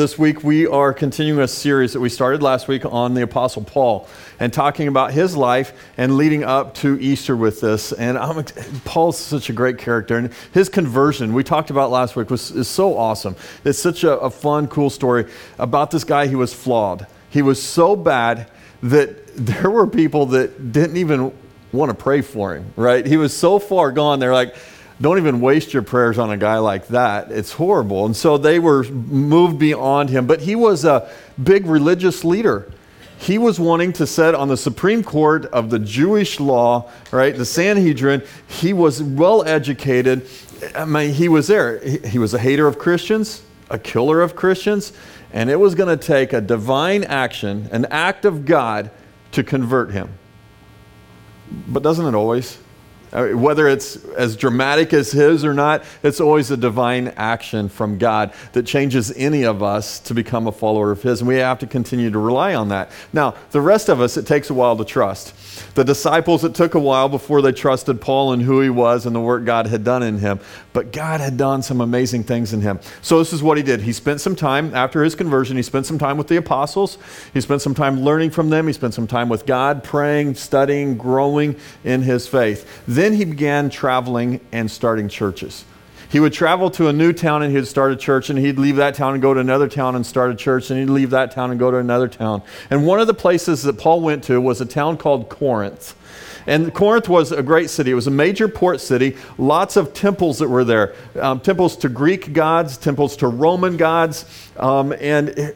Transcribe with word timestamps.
This 0.00 0.18
week, 0.18 0.42
we 0.42 0.66
are 0.66 0.94
continuing 0.94 1.42
a 1.42 1.46
series 1.46 1.92
that 1.92 2.00
we 2.00 2.08
started 2.08 2.42
last 2.42 2.68
week 2.68 2.86
on 2.86 3.12
the 3.12 3.20
Apostle 3.20 3.62
Paul 3.64 4.08
and 4.38 4.50
talking 4.50 4.88
about 4.88 5.12
his 5.12 5.36
life 5.36 5.74
and 5.98 6.16
leading 6.16 6.42
up 6.42 6.72
to 6.76 6.98
Easter 6.98 7.36
with 7.36 7.60
this. 7.60 7.92
And 7.92 8.16
I'm, 8.16 8.42
Paul's 8.86 9.18
such 9.18 9.50
a 9.50 9.52
great 9.52 9.76
character. 9.76 10.16
And 10.16 10.32
his 10.54 10.70
conversion, 10.70 11.34
we 11.34 11.44
talked 11.44 11.68
about 11.68 11.90
last 11.90 12.16
week, 12.16 12.30
was, 12.30 12.50
is 12.50 12.66
so 12.66 12.96
awesome. 12.96 13.36
It's 13.62 13.78
such 13.78 14.02
a, 14.02 14.18
a 14.20 14.30
fun, 14.30 14.68
cool 14.68 14.88
story 14.88 15.30
about 15.58 15.90
this 15.90 16.04
guy. 16.04 16.28
He 16.28 16.34
was 16.34 16.54
flawed. 16.54 17.06
He 17.28 17.42
was 17.42 17.62
so 17.62 17.94
bad 17.94 18.50
that 18.82 19.26
there 19.36 19.70
were 19.70 19.86
people 19.86 20.24
that 20.24 20.72
didn't 20.72 20.96
even 20.96 21.30
want 21.72 21.90
to 21.90 21.94
pray 21.94 22.22
for 22.22 22.56
him, 22.56 22.72
right? 22.74 23.04
He 23.04 23.18
was 23.18 23.36
so 23.36 23.58
far 23.58 23.92
gone. 23.92 24.18
They're 24.18 24.32
like, 24.32 24.56
don't 25.00 25.16
even 25.18 25.40
waste 25.40 25.72
your 25.72 25.82
prayers 25.82 26.18
on 26.18 26.30
a 26.30 26.36
guy 26.36 26.58
like 26.58 26.88
that. 26.88 27.30
It's 27.30 27.52
horrible. 27.52 28.04
And 28.04 28.14
so 28.14 28.36
they 28.36 28.58
were 28.58 28.84
moved 28.84 29.58
beyond 29.58 30.10
him. 30.10 30.26
But 30.26 30.42
he 30.42 30.54
was 30.54 30.84
a 30.84 31.10
big 31.42 31.66
religious 31.66 32.22
leader. 32.22 32.70
He 33.18 33.38
was 33.38 33.58
wanting 33.58 33.92
to 33.94 34.06
sit 34.06 34.34
on 34.34 34.48
the 34.48 34.56
Supreme 34.56 35.02
Court 35.02 35.46
of 35.46 35.70
the 35.70 35.78
Jewish 35.78 36.40
law, 36.40 36.90
right? 37.10 37.36
The 37.36 37.44
Sanhedrin. 37.44 38.22
He 38.46 38.72
was 38.72 39.02
well 39.02 39.42
educated. 39.44 40.26
I 40.74 40.84
mean, 40.84 41.14
he 41.14 41.28
was 41.28 41.46
there. 41.46 41.78
He 41.80 42.18
was 42.18 42.34
a 42.34 42.38
hater 42.38 42.66
of 42.66 42.78
Christians, 42.78 43.42
a 43.68 43.78
killer 43.78 44.20
of 44.20 44.36
Christians, 44.36 44.92
and 45.32 45.48
it 45.48 45.56
was 45.56 45.74
going 45.74 45.96
to 45.98 46.02
take 46.02 46.32
a 46.32 46.40
divine 46.40 47.04
action, 47.04 47.68
an 47.72 47.86
act 47.86 48.24
of 48.24 48.44
God, 48.44 48.90
to 49.32 49.42
convert 49.44 49.92
him. 49.92 50.10
But 51.68 51.82
doesn't 51.82 52.06
it 52.06 52.14
always? 52.14 52.58
Uh, 53.12 53.28
whether 53.28 53.66
it's 53.66 53.96
as 54.16 54.36
dramatic 54.36 54.92
as 54.92 55.10
his 55.10 55.44
or 55.44 55.52
not, 55.52 55.84
it's 56.02 56.20
always 56.20 56.50
a 56.50 56.56
divine 56.56 57.08
action 57.16 57.68
from 57.68 57.98
God 57.98 58.32
that 58.52 58.66
changes 58.66 59.12
any 59.16 59.44
of 59.44 59.62
us 59.62 59.98
to 60.00 60.14
become 60.14 60.46
a 60.46 60.52
follower 60.52 60.92
of 60.92 61.02
his. 61.02 61.20
And 61.20 61.28
we 61.28 61.36
have 61.36 61.58
to 61.60 61.66
continue 61.66 62.10
to 62.10 62.18
rely 62.18 62.54
on 62.54 62.68
that. 62.68 62.90
Now, 63.12 63.34
the 63.50 63.60
rest 63.60 63.88
of 63.88 64.00
us, 64.00 64.16
it 64.16 64.26
takes 64.26 64.50
a 64.50 64.54
while 64.54 64.76
to 64.76 64.84
trust. 64.84 65.34
The 65.74 65.84
disciples, 65.84 66.44
it 66.44 66.54
took 66.54 66.74
a 66.74 66.80
while 66.80 67.08
before 67.08 67.42
they 67.42 67.52
trusted 67.52 68.00
Paul 68.00 68.32
and 68.32 68.42
who 68.42 68.60
he 68.60 68.70
was 68.70 69.06
and 69.06 69.14
the 69.14 69.20
work 69.20 69.44
God 69.44 69.66
had 69.66 69.84
done 69.84 70.02
in 70.02 70.18
him. 70.18 70.40
But 70.72 70.92
God 70.92 71.20
had 71.20 71.36
done 71.36 71.62
some 71.62 71.80
amazing 71.80 72.24
things 72.24 72.52
in 72.52 72.60
him. 72.60 72.78
So, 73.02 73.18
this 73.18 73.32
is 73.32 73.42
what 73.42 73.56
he 73.56 73.62
did. 73.62 73.80
He 73.80 73.92
spent 73.92 74.20
some 74.20 74.36
time 74.36 74.74
after 74.74 75.02
his 75.02 75.14
conversion, 75.14 75.56
he 75.56 75.62
spent 75.62 75.86
some 75.86 75.98
time 75.98 76.16
with 76.16 76.28
the 76.28 76.36
apostles. 76.36 76.98
He 77.34 77.40
spent 77.40 77.62
some 77.62 77.74
time 77.74 78.00
learning 78.00 78.30
from 78.30 78.50
them. 78.50 78.66
He 78.66 78.72
spent 78.72 78.94
some 78.94 79.06
time 79.06 79.28
with 79.28 79.46
God, 79.46 79.82
praying, 79.82 80.34
studying, 80.34 80.96
growing 80.96 81.56
in 81.84 82.02
his 82.02 82.28
faith. 82.28 82.84
He 83.00 83.24
began 83.24 83.70
traveling 83.70 84.40
and 84.52 84.70
starting 84.70 85.08
churches. 85.08 85.64
He 86.10 86.18
would 86.18 86.32
travel 86.32 86.70
to 86.72 86.88
a 86.88 86.92
new 86.92 87.12
town 87.12 87.42
and 87.42 87.56
he'd 87.56 87.66
start 87.66 87.92
a 87.92 87.96
church, 87.96 88.30
and 88.30 88.38
he'd 88.38 88.58
leave 88.58 88.76
that 88.76 88.94
town 88.94 89.12
and 89.14 89.22
go 89.22 89.32
to 89.32 89.40
another 89.40 89.68
town 89.68 89.94
and 89.94 90.04
start 90.04 90.30
a 90.30 90.34
church, 90.34 90.70
and 90.70 90.78
he'd 90.78 90.90
leave 90.90 91.10
that 91.10 91.30
town 91.30 91.50
and 91.50 91.60
go 91.60 91.70
to 91.70 91.76
another 91.76 92.08
town. 92.08 92.42
And 92.68 92.84
one 92.84 93.00
of 93.00 93.06
the 93.06 93.14
places 93.14 93.62
that 93.62 93.78
Paul 93.78 94.00
went 94.00 94.24
to 94.24 94.40
was 94.40 94.60
a 94.60 94.66
town 94.66 94.96
called 94.98 95.28
Corinth. 95.28 95.94
And 96.46 96.74
Corinth 96.74 97.08
was 97.08 97.32
a 97.32 97.42
great 97.42 97.70
city. 97.70 97.92
It 97.92 97.94
was 97.94 98.08
a 98.08 98.10
major 98.10 98.48
port 98.48 98.80
city, 98.80 99.16
lots 99.38 99.76
of 99.76 99.94
temples 99.94 100.38
that 100.40 100.48
were 100.48 100.64
there 100.64 100.94
um, 101.20 101.38
temples 101.40 101.76
to 101.78 101.88
Greek 101.88 102.32
gods, 102.32 102.76
temples 102.76 103.16
to 103.18 103.28
Roman 103.28 103.76
gods, 103.76 104.24
um, 104.56 104.92
and 105.00 105.54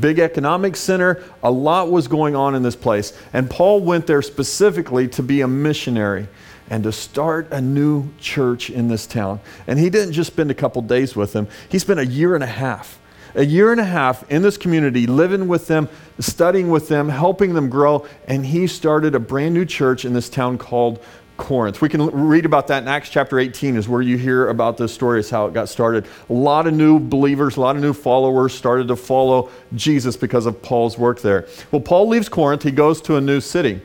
big 0.00 0.18
economic 0.18 0.76
center. 0.76 1.24
A 1.42 1.50
lot 1.50 1.90
was 1.90 2.08
going 2.08 2.36
on 2.36 2.54
in 2.54 2.62
this 2.62 2.76
place. 2.76 3.18
And 3.32 3.48
Paul 3.48 3.80
went 3.80 4.06
there 4.06 4.22
specifically 4.22 5.08
to 5.08 5.22
be 5.22 5.40
a 5.40 5.48
missionary 5.48 6.28
and 6.70 6.82
to 6.84 6.92
start 6.92 7.48
a 7.50 7.60
new 7.60 8.08
church 8.18 8.70
in 8.70 8.88
this 8.88 9.06
town. 9.06 9.40
And 9.66 9.78
he 9.78 9.90
didn't 9.90 10.12
just 10.12 10.32
spend 10.32 10.50
a 10.50 10.54
couple 10.54 10.82
days 10.82 11.14
with 11.14 11.32
them, 11.32 11.48
he 11.68 11.78
spent 11.78 12.00
a 12.00 12.06
year 12.06 12.34
and 12.34 12.44
a 12.44 12.48
half. 12.48 13.00
A 13.36 13.44
year 13.44 13.72
and 13.72 13.80
a 13.80 13.84
half 13.84 14.30
in 14.30 14.42
this 14.42 14.56
community, 14.56 15.08
living 15.08 15.48
with 15.48 15.66
them, 15.66 15.88
studying 16.20 16.70
with 16.70 16.86
them, 16.86 17.08
helping 17.08 17.54
them 17.54 17.68
grow, 17.68 18.06
and 18.28 18.46
he 18.46 18.68
started 18.68 19.16
a 19.16 19.18
brand 19.18 19.54
new 19.54 19.64
church 19.64 20.04
in 20.04 20.12
this 20.12 20.28
town 20.28 20.56
called 20.56 21.00
Corinth. 21.36 21.80
We 21.80 21.88
can 21.88 22.06
read 22.12 22.46
about 22.46 22.68
that 22.68 22.84
in 22.84 22.88
Acts 22.88 23.08
chapter 23.08 23.40
18, 23.40 23.76
is 23.76 23.88
where 23.88 24.02
you 24.02 24.16
hear 24.16 24.50
about 24.50 24.76
this 24.76 24.94
story, 24.94 25.18
is 25.18 25.30
how 25.30 25.46
it 25.46 25.52
got 25.52 25.68
started. 25.68 26.06
A 26.30 26.32
lot 26.32 26.68
of 26.68 26.74
new 26.74 27.00
believers, 27.00 27.56
a 27.56 27.60
lot 27.60 27.74
of 27.74 27.82
new 27.82 27.92
followers 27.92 28.54
started 28.54 28.86
to 28.86 28.94
follow 28.94 29.50
Jesus 29.74 30.16
because 30.16 30.46
of 30.46 30.62
Paul's 30.62 30.96
work 30.96 31.20
there. 31.20 31.48
Well, 31.72 31.80
Paul 31.80 32.06
leaves 32.06 32.28
Corinth, 32.28 32.62
he 32.62 32.70
goes 32.70 33.00
to 33.02 33.16
a 33.16 33.20
new 33.20 33.40
city 33.40 33.80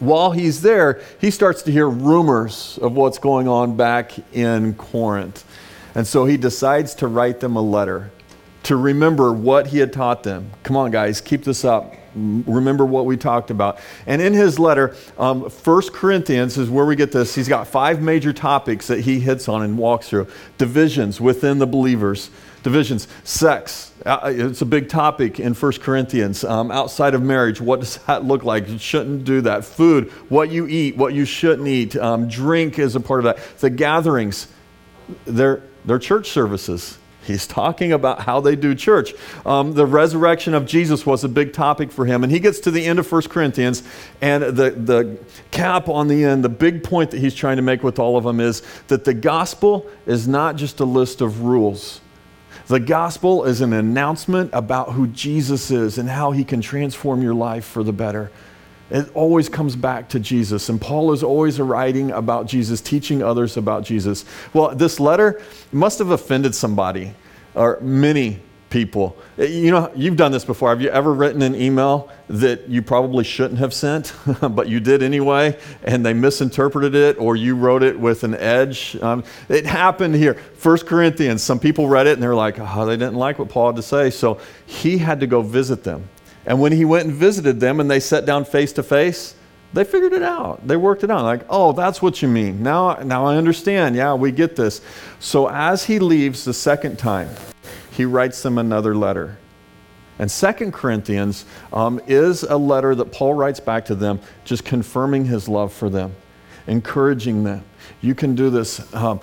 while 0.00 0.32
he's 0.32 0.62
there, 0.62 1.00
he 1.20 1.30
starts 1.30 1.62
to 1.62 1.72
hear 1.72 1.88
rumors 1.88 2.78
of 2.82 2.92
what's 2.92 3.18
going 3.18 3.48
on 3.48 3.76
back 3.76 4.12
in 4.34 4.74
Corinth. 4.74 5.44
And 5.94 6.06
so 6.06 6.24
he 6.24 6.36
decides 6.36 6.94
to 6.96 7.06
write 7.06 7.40
them 7.40 7.56
a 7.56 7.62
letter 7.62 8.10
to 8.64 8.76
remember 8.76 9.32
what 9.32 9.68
he 9.68 9.78
had 9.78 9.92
taught 9.92 10.22
them. 10.22 10.50
Come 10.62 10.76
on, 10.76 10.90
guys, 10.90 11.20
keep 11.20 11.44
this 11.44 11.64
up. 11.64 11.94
Remember 12.14 12.84
what 12.84 13.06
we 13.06 13.16
talked 13.16 13.50
about. 13.50 13.78
And 14.06 14.20
in 14.20 14.32
his 14.34 14.58
letter, 14.58 14.94
um, 15.18 15.42
1 15.42 15.82
Corinthians 15.92 16.58
is 16.58 16.68
where 16.68 16.84
we 16.84 16.96
get 16.96 17.12
this. 17.12 17.34
He's 17.34 17.48
got 17.48 17.68
five 17.68 18.02
major 18.02 18.32
topics 18.32 18.86
that 18.88 19.00
he 19.00 19.20
hits 19.20 19.48
on 19.48 19.62
and 19.62 19.78
walks 19.78 20.08
through 20.08 20.26
divisions 20.58 21.20
within 21.20 21.58
the 21.58 21.66
believers 21.66 22.30
divisions. 22.62 23.08
Sex, 23.24 23.89
it's 24.06 24.62
a 24.62 24.66
big 24.66 24.88
topic 24.88 25.38
in 25.38 25.54
1 25.54 25.72
Corinthians. 25.74 26.44
Um, 26.44 26.70
outside 26.70 27.14
of 27.14 27.22
marriage, 27.22 27.60
what 27.60 27.80
does 27.80 27.96
that 28.06 28.24
look 28.24 28.44
like? 28.44 28.68
You 28.68 28.78
shouldn't 28.78 29.24
do 29.24 29.40
that. 29.42 29.64
Food, 29.64 30.10
what 30.28 30.50
you 30.50 30.66
eat, 30.66 30.96
what 30.96 31.14
you 31.14 31.24
shouldn't 31.24 31.68
eat. 31.68 31.96
Um, 31.96 32.28
drink 32.28 32.78
is 32.78 32.96
a 32.96 33.00
part 33.00 33.20
of 33.20 33.24
that. 33.24 33.58
The 33.58 33.70
gatherings, 33.70 34.48
they're, 35.24 35.62
they're 35.84 35.98
church 35.98 36.30
services. 36.30 36.98
He's 37.22 37.46
talking 37.46 37.92
about 37.92 38.22
how 38.22 38.40
they 38.40 38.56
do 38.56 38.74
church. 38.74 39.12
Um, 39.44 39.74
the 39.74 39.84
resurrection 39.84 40.54
of 40.54 40.64
Jesus 40.64 41.04
was 41.04 41.22
a 41.22 41.28
big 41.28 41.52
topic 41.52 41.92
for 41.92 42.06
him. 42.06 42.24
And 42.24 42.32
he 42.32 42.40
gets 42.40 42.60
to 42.60 42.70
the 42.70 42.84
end 42.84 42.98
of 42.98 43.10
1 43.10 43.22
Corinthians, 43.22 43.82
and 44.22 44.42
the, 44.42 44.70
the 44.70 45.18
cap 45.50 45.88
on 45.88 46.08
the 46.08 46.24
end, 46.24 46.42
the 46.42 46.48
big 46.48 46.82
point 46.82 47.10
that 47.10 47.18
he's 47.18 47.34
trying 47.34 47.56
to 47.56 47.62
make 47.62 47.82
with 47.82 47.98
all 47.98 48.16
of 48.16 48.24
them 48.24 48.40
is 48.40 48.62
that 48.88 49.04
the 49.04 49.14
gospel 49.14 49.86
is 50.06 50.26
not 50.26 50.56
just 50.56 50.80
a 50.80 50.84
list 50.84 51.20
of 51.20 51.42
rules. 51.42 52.00
The 52.70 52.78
gospel 52.78 53.46
is 53.46 53.62
an 53.62 53.72
announcement 53.72 54.50
about 54.52 54.92
who 54.92 55.08
Jesus 55.08 55.72
is 55.72 55.98
and 55.98 56.08
how 56.08 56.30
he 56.30 56.44
can 56.44 56.60
transform 56.60 57.20
your 57.20 57.34
life 57.34 57.64
for 57.64 57.82
the 57.82 57.92
better. 57.92 58.30
It 58.90 59.10
always 59.12 59.48
comes 59.48 59.74
back 59.74 60.08
to 60.10 60.20
Jesus. 60.20 60.68
And 60.68 60.80
Paul 60.80 61.10
is 61.10 61.24
always 61.24 61.58
writing 61.58 62.12
about 62.12 62.46
Jesus, 62.46 62.80
teaching 62.80 63.24
others 63.24 63.56
about 63.56 63.82
Jesus. 63.82 64.24
Well, 64.54 64.72
this 64.72 65.00
letter 65.00 65.42
must 65.72 65.98
have 65.98 66.10
offended 66.10 66.54
somebody 66.54 67.12
or 67.56 67.80
many 67.80 68.38
people. 68.70 69.16
Eh, 69.36 69.46
you 69.46 69.70
know, 69.70 69.92
you've 69.94 70.16
done 70.16 70.32
this 70.32 70.44
before. 70.44 70.70
Have 70.70 70.80
you 70.80 70.88
ever 70.88 71.12
written 71.12 71.42
an 71.42 71.54
email 71.54 72.08
that 72.28 72.68
you 72.68 72.80
probably 72.80 73.24
shouldn't 73.24 73.58
have 73.58 73.74
sent, 73.74 74.14
but 74.40 74.68
you 74.68 74.80
did 74.80 75.02
anyway, 75.02 75.58
and 75.82 76.06
they 76.06 76.14
misinterpreted 76.14 76.94
it, 76.94 77.18
or 77.18 77.36
you 77.36 77.56
wrote 77.56 77.82
it 77.82 77.98
with 77.98 78.24
an 78.24 78.34
edge? 78.36 78.96
Um, 79.02 79.24
it 79.48 79.66
happened 79.66 80.14
here. 80.14 80.34
First 80.54 80.86
Corinthians, 80.86 81.42
some 81.42 81.58
people 81.58 81.88
read 81.88 82.06
it 82.06 82.14
and 82.14 82.22
they're 82.22 82.34
like, 82.34 82.58
oh, 82.58 82.86
they 82.86 82.96
didn't 82.96 83.16
like 83.16 83.38
what 83.38 83.48
Paul 83.48 83.66
had 83.66 83.76
to 83.76 83.82
say. 83.82 84.10
So 84.10 84.40
he 84.66 84.96
had 84.96 85.20
to 85.20 85.26
go 85.26 85.42
visit 85.42 85.84
them. 85.84 86.08
And 86.46 86.60
when 86.60 86.72
he 86.72 86.84
went 86.84 87.06
and 87.06 87.14
visited 87.14 87.60
them 87.60 87.80
and 87.80 87.90
they 87.90 88.00
sat 88.00 88.24
down 88.24 88.44
face 88.44 88.72
to 88.74 88.82
face, 88.82 89.34
they 89.72 89.84
figured 89.84 90.12
it 90.12 90.22
out. 90.22 90.66
They 90.66 90.76
worked 90.76 91.04
it 91.04 91.10
out. 91.10 91.22
Like, 91.22 91.42
oh, 91.48 91.72
that's 91.72 92.02
what 92.02 92.22
you 92.22 92.28
mean. 92.28 92.62
Now, 92.62 92.94
now 92.94 93.24
I 93.24 93.36
understand. 93.36 93.94
Yeah, 93.94 94.14
we 94.14 94.32
get 94.32 94.56
this. 94.56 94.80
So 95.20 95.48
as 95.48 95.84
he 95.84 95.98
leaves 95.98 96.44
the 96.44 96.54
second 96.54 96.98
time, 96.98 97.28
he 98.00 98.06
writes 98.06 98.42
them 98.42 98.56
another 98.56 98.94
letter. 98.94 99.36
And 100.18 100.30
Second 100.30 100.72
Corinthians 100.72 101.44
um, 101.70 102.00
is 102.06 102.44
a 102.44 102.56
letter 102.56 102.94
that 102.94 103.12
Paul 103.12 103.34
writes 103.34 103.60
back 103.60 103.84
to 103.86 103.94
them, 103.94 104.20
just 104.42 104.64
confirming 104.64 105.26
his 105.26 105.50
love 105.50 105.70
for 105.70 105.90
them, 105.90 106.14
encouraging 106.66 107.44
them. 107.44 107.62
You 108.00 108.14
can 108.14 108.34
do 108.34 108.48
this. 108.48 108.94
Um, 108.94 109.20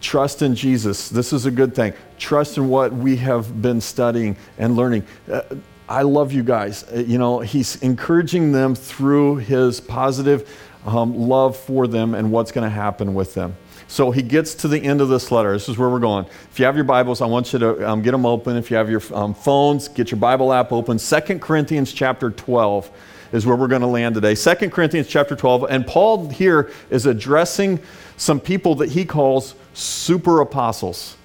trust 0.00 0.42
in 0.42 0.56
Jesus. 0.56 1.08
This 1.08 1.32
is 1.32 1.46
a 1.46 1.52
good 1.52 1.72
thing. 1.72 1.92
Trust 2.18 2.58
in 2.58 2.68
what 2.68 2.92
we 2.92 3.14
have 3.18 3.62
been 3.62 3.80
studying 3.80 4.36
and 4.58 4.74
learning. 4.74 5.06
Uh, 5.30 5.42
I 5.88 6.02
love 6.02 6.32
you 6.32 6.42
guys. 6.42 6.82
Uh, 6.92 7.04
you 7.06 7.16
know, 7.16 7.38
he's 7.38 7.76
encouraging 7.76 8.50
them 8.50 8.74
through 8.74 9.36
his 9.36 9.80
positive 9.80 10.50
um, 10.84 11.16
love 11.16 11.56
for 11.56 11.86
them 11.86 12.14
and 12.14 12.32
what's 12.32 12.50
going 12.50 12.64
to 12.64 12.74
happen 12.74 13.14
with 13.14 13.34
them. 13.34 13.56
So 13.90 14.12
he 14.12 14.22
gets 14.22 14.54
to 14.54 14.68
the 14.68 14.78
end 14.78 15.00
of 15.00 15.08
this 15.08 15.32
letter. 15.32 15.52
This 15.52 15.68
is 15.68 15.76
where 15.76 15.88
we're 15.88 15.98
going. 15.98 16.24
If 16.52 16.60
you 16.60 16.64
have 16.64 16.76
your 16.76 16.84
Bibles, 16.84 17.20
I 17.20 17.26
want 17.26 17.52
you 17.52 17.58
to 17.58 17.90
um, 17.90 18.02
get 18.02 18.12
them 18.12 18.24
open. 18.24 18.56
If 18.56 18.70
you 18.70 18.76
have 18.76 18.88
your 18.88 19.02
um, 19.12 19.34
phones, 19.34 19.88
get 19.88 20.12
your 20.12 20.20
Bible 20.20 20.52
app 20.52 20.70
open. 20.70 20.96
Second 20.96 21.42
Corinthians 21.42 21.92
chapter 21.92 22.30
12 22.30 22.88
is 23.32 23.46
where 23.46 23.56
we're 23.56 23.66
going 23.66 23.80
to 23.80 23.88
land 23.88 24.14
today. 24.14 24.36
Second 24.36 24.70
Corinthians 24.70 25.08
chapter 25.08 25.34
12. 25.34 25.66
And 25.68 25.84
Paul 25.84 26.28
here 26.28 26.70
is 26.88 27.06
addressing 27.06 27.80
some 28.16 28.38
people 28.38 28.76
that 28.76 28.90
he 28.90 29.04
calls 29.04 29.56
super 29.74 30.40
apostles. 30.40 31.16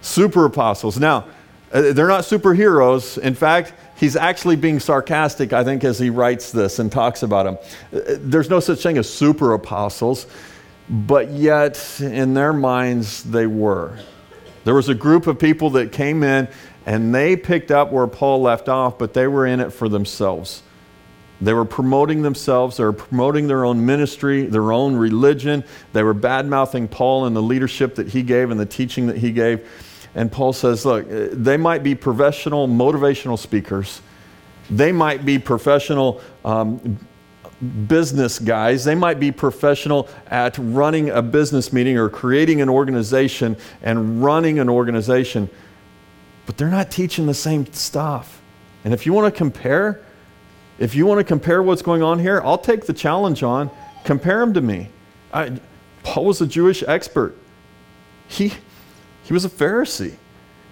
Super 0.00 0.46
apostles. 0.46 0.98
Now, 0.98 1.26
uh, 1.74 1.92
they're 1.92 2.08
not 2.08 2.24
superheroes. 2.24 3.18
In 3.18 3.34
fact, 3.34 3.74
he's 3.98 4.16
actually 4.16 4.56
being 4.56 4.80
sarcastic, 4.80 5.52
I 5.52 5.62
think, 5.62 5.84
as 5.84 5.98
he 5.98 6.08
writes 6.08 6.52
this 6.52 6.78
and 6.78 6.90
talks 6.90 7.22
about 7.22 7.42
them. 7.44 7.58
Uh, 7.92 8.16
there's 8.18 8.48
no 8.48 8.60
such 8.60 8.82
thing 8.82 8.96
as 8.96 9.12
super 9.12 9.52
apostles 9.52 10.26
but 10.88 11.30
yet 11.30 12.00
in 12.00 12.34
their 12.34 12.52
minds 12.52 13.22
they 13.22 13.46
were. 13.46 13.98
There 14.64 14.74
was 14.74 14.88
a 14.88 14.94
group 14.94 15.26
of 15.26 15.38
people 15.38 15.70
that 15.70 15.92
came 15.92 16.22
in 16.22 16.48
and 16.86 17.14
they 17.14 17.36
picked 17.36 17.70
up 17.70 17.92
where 17.92 18.06
Paul 18.06 18.42
left 18.42 18.68
off, 18.68 18.98
but 18.98 19.14
they 19.14 19.26
were 19.26 19.46
in 19.46 19.60
it 19.60 19.72
for 19.72 19.88
themselves. 19.88 20.62
They 21.40 21.52
were 21.52 21.64
promoting 21.64 22.22
themselves, 22.22 22.76
they 22.76 22.84
were 22.84 22.92
promoting 22.92 23.48
their 23.48 23.64
own 23.64 23.84
ministry, 23.84 24.46
their 24.46 24.72
own 24.72 24.94
religion. 24.94 25.64
They 25.92 26.04
were 26.04 26.14
bad 26.14 26.46
mouthing 26.46 26.86
Paul 26.86 27.26
and 27.26 27.34
the 27.34 27.42
leadership 27.42 27.96
that 27.96 28.08
he 28.08 28.22
gave 28.22 28.50
and 28.50 28.60
the 28.60 28.66
teaching 28.66 29.08
that 29.08 29.16
he 29.16 29.32
gave. 29.32 29.68
And 30.14 30.30
Paul 30.30 30.52
says, 30.52 30.84
Look, 30.84 31.06
they 31.08 31.56
might 31.56 31.82
be 31.82 31.96
professional 31.96 32.68
motivational 32.68 33.38
speakers, 33.38 34.02
they 34.70 34.92
might 34.92 35.24
be 35.24 35.38
professional 35.38 36.20
um, 36.44 36.98
business 37.62 38.38
guys. 38.38 38.84
They 38.84 38.94
might 38.94 39.20
be 39.20 39.30
professional 39.30 40.08
at 40.26 40.56
running 40.58 41.10
a 41.10 41.22
business 41.22 41.72
meeting 41.72 41.96
or 41.96 42.08
creating 42.08 42.60
an 42.60 42.68
organization 42.68 43.56
and 43.82 44.22
running 44.22 44.58
an 44.58 44.68
organization, 44.68 45.48
but 46.46 46.56
they're 46.56 46.68
not 46.68 46.90
teaching 46.90 47.26
the 47.26 47.34
same 47.34 47.72
stuff. 47.72 48.42
And 48.84 48.92
if 48.92 49.06
you 49.06 49.12
want 49.12 49.32
to 49.32 49.36
compare, 49.36 50.04
if 50.78 50.94
you 50.94 51.06
want 51.06 51.18
to 51.18 51.24
compare 51.24 51.62
what's 51.62 51.82
going 51.82 52.02
on 52.02 52.18
here, 52.18 52.40
I'll 52.44 52.58
take 52.58 52.86
the 52.86 52.92
challenge 52.92 53.42
on. 53.42 53.70
Compare 54.04 54.40
them 54.40 54.54
to 54.54 54.60
me. 54.60 54.88
I, 55.32 55.60
Paul 56.02 56.24
was 56.26 56.40
a 56.40 56.46
Jewish 56.46 56.82
expert. 56.86 57.36
He, 58.26 58.52
he 59.22 59.32
was 59.32 59.44
a 59.44 59.48
Pharisee. 59.48 60.16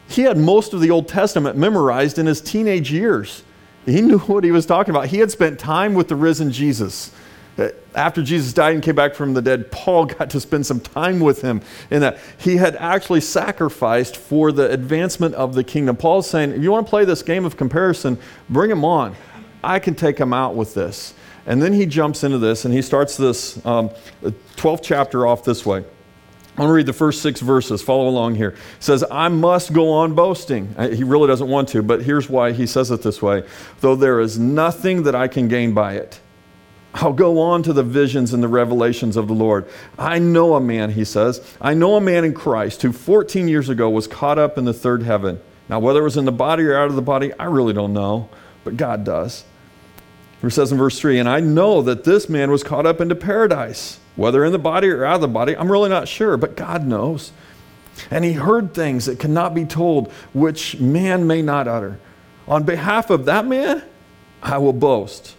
He 0.09 0.23
had 0.23 0.37
most 0.37 0.75
of 0.75 0.81
the 0.81 0.91
Old 0.91 1.07
Testament 1.07 1.57
memorized 1.57 2.19
in 2.19 2.27
his 2.27 2.41
teenage 2.41 2.91
years. 2.91 3.45
He 3.87 4.01
knew 4.03 4.19
what 4.19 4.45
he 4.45 4.51
was 4.51 4.67
talking 4.67 4.91
about. 4.91 5.07
He 5.07 5.19
had 5.19 5.31
spent 5.31 5.59
time 5.59 5.95
with 5.95 6.09
the 6.09 6.17
risen 6.17 6.53
Jesus. 6.53 7.13
Uh, 7.59 7.69
after 7.95 8.23
Jesus 8.23 8.53
died 8.53 8.75
and 8.75 8.83
came 8.83 8.95
back 8.95 9.15
from 9.15 9.35
the 9.35 9.43
dead, 9.43 9.71
Paul 9.71 10.07
got 10.19 10.31
to 10.31 10.41
spend 10.41 10.67
some 10.67 10.81
time 10.81 11.21
with 11.21 11.43
him 11.43 11.63
in 11.91 12.01
that 12.01 12.19
he 12.39 12.57
had 12.57 12.77
actually 12.77 13.21
sacrificed 13.21 14.17
for 14.17 14.53
the 14.53 14.71
advancement 14.71 15.35
of 15.35 15.55
the 15.55 15.65
kingdom. 15.65 15.97
Paul's 15.97 16.29
saying, 16.29 16.53
if 16.53 16.63
you 16.63 16.71
want 16.71 16.87
to 16.87 16.91
play 16.91 17.05
this 17.05 17.23
game 17.23 17.45
of 17.45 17.57
comparison, 17.57 18.19
bring 18.49 18.71
him 18.71 18.85
on. 18.85 19.17
I 19.63 19.79
can 19.79 19.95
take 19.95 20.19
him 20.19 20.33
out 20.33 20.55
with 20.55 20.75
this. 20.75 21.15
And 21.47 21.63
then 21.63 21.73
he 21.73 21.87
jumps 21.87 22.23
into 22.23 22.39
this 22.39 22.65
and 22.65 22.73
he 22.73 22.83
starts 22.83 23.17
this 23.17 23.65
um, 23.67 23.91
12th 24.23 24.83
chapter 24.83 25.27
off 25.27 25.43
this 25.43 25.65
way. 25.67 25.85
I 26.61 26.65
want 26.65 26.73
to 26.73 26.75
read 26.75 26.85
the 26.85 26.93
first 26.93 27.23
six 27.23 27.41
verses. 27.41 27.81
Follow 27.81 28.07
along 28.07 28.35
here. 28.35 28.51
It 28.51 28.57
says, 28.81 29.03
I 29.11 29.29
must 29.29 29.73
go 29.73 29.93
on 29.93 30.15
boasting. 30.15 30.75
Uh, 30.77 30.89
he 30.89 31.05
really 31.05 31.27
doesn't 31.27 31.49
want 31.49 31.71
to, 31.71 31.83
but 31.83 32.03
here's 32.03 32.29
why 32.29 32.53
he 32.53 32.67
says 32.67 32.91
it 32.91 33.01
this 33.01 33.23
way 33.23 33.45
though 33.81 33.97
there 33.97 34.21
is 34.21 34.39
nothing 34.39 35.05
that 35.05 35.15
I 35.15 35.27
can 35.27 35.49
gain 35.49 35.73
by 35.73 35.95
it. 35.95 36.21
I'll 36.93 37.15
go 37.15 37.41
on 37.41 37.63
to 37.63 37.73
the 37.73 37.83
visions 37.83 38.35
and 38.35 38.43
the 38.43 38.49
revelations 38.49 39.17
of 39.17 39.27
the 39.27 39.33
Lord. 39.33 39.71
I 39.99 40.19
know 40.19 40.55
a 40.55 40.61
man, 40.61 40.91
he 40.91 41.03
says, 41.03 41.41
I 41.63 41.73
know 41.73 41.97
a 41.97 42.01
man 42.01 42.27
in 42.27 42.35
Christ 42.35 42.83
who 42.83 42.93
14 42.93 43.49
years 43.49 43.71
ago 43.71 43.89
was 43.89 44.07
caught 44.07 44.39
up 44.39 44.59
in 44.59 44.67
the 44.67 44.75
third 44.75 45.03
heaven. 45.03 45.41
Now, 45.71 45.81
whether 45.81 46.01
it 46.01 46.05
was 46.05 46.19
in 46.19 46.27
the 46.27 46.31
body 46.31 46.65
or 46.65 46.77
out 46.77 46.89
of 46.89 46.95
the 46.95 47.01
body, 47.01 47.33
I 47.39 47.45
really 47.45 47.73
don't 47.73 47.95
know, 47.95 48.29
but 48.65 48.77
God 48.77 49.03
does. 49.03 49.47
He 50.43 50.51
says 50.51 50.73
in 50.73 50.77
verse 50.77 51.01
3 51.01 51.21
And 51.21 51.29
I 51.29 51.41
know 51.41 51.81
that 51.81 52.05
this 52.05 52.29
man 52.29 52.51
was 52.51 52.63
caught 52.63 52.85
up 52.85 53.01
into 53.01 53.15
paradise. 53.15 53.99
Whether 54.17 54.45
in 54.45 54.53
the 54.53 54.59
body 54.59 54.89
or 54.89 55.05
out 55.05 55.17
of 55.17 55.21
the 55.21 55.29
body, 55.29 55.57
I'm 55.57 55.71
really 55.71 55.89
not 55.89 56.09
sure, 56.09 56.37
but 56.37 56.57
God 56.57 56.87
knows. 56.87 57.33
And 58.11 58.25
he 58.25 58.33
heard 58.33 58.75
things 58.75 59.07
that 59.07 59.19
cannot 59.19 59.55
be 59.55 59.65
told, 59.65 60.11
which 60.33 60.79
man 60.79 61.27
may 61.27 61.43
not 61.43 61.69
utter. 61.69 61.99
On 62.49 62.65
behalf 62.65 63.11
of 63.11 63.27
that 63.27 63.47
man, 63.47 63.83
I 64.43 64.59
will 64.59 64.73
boast. 64.73 65.37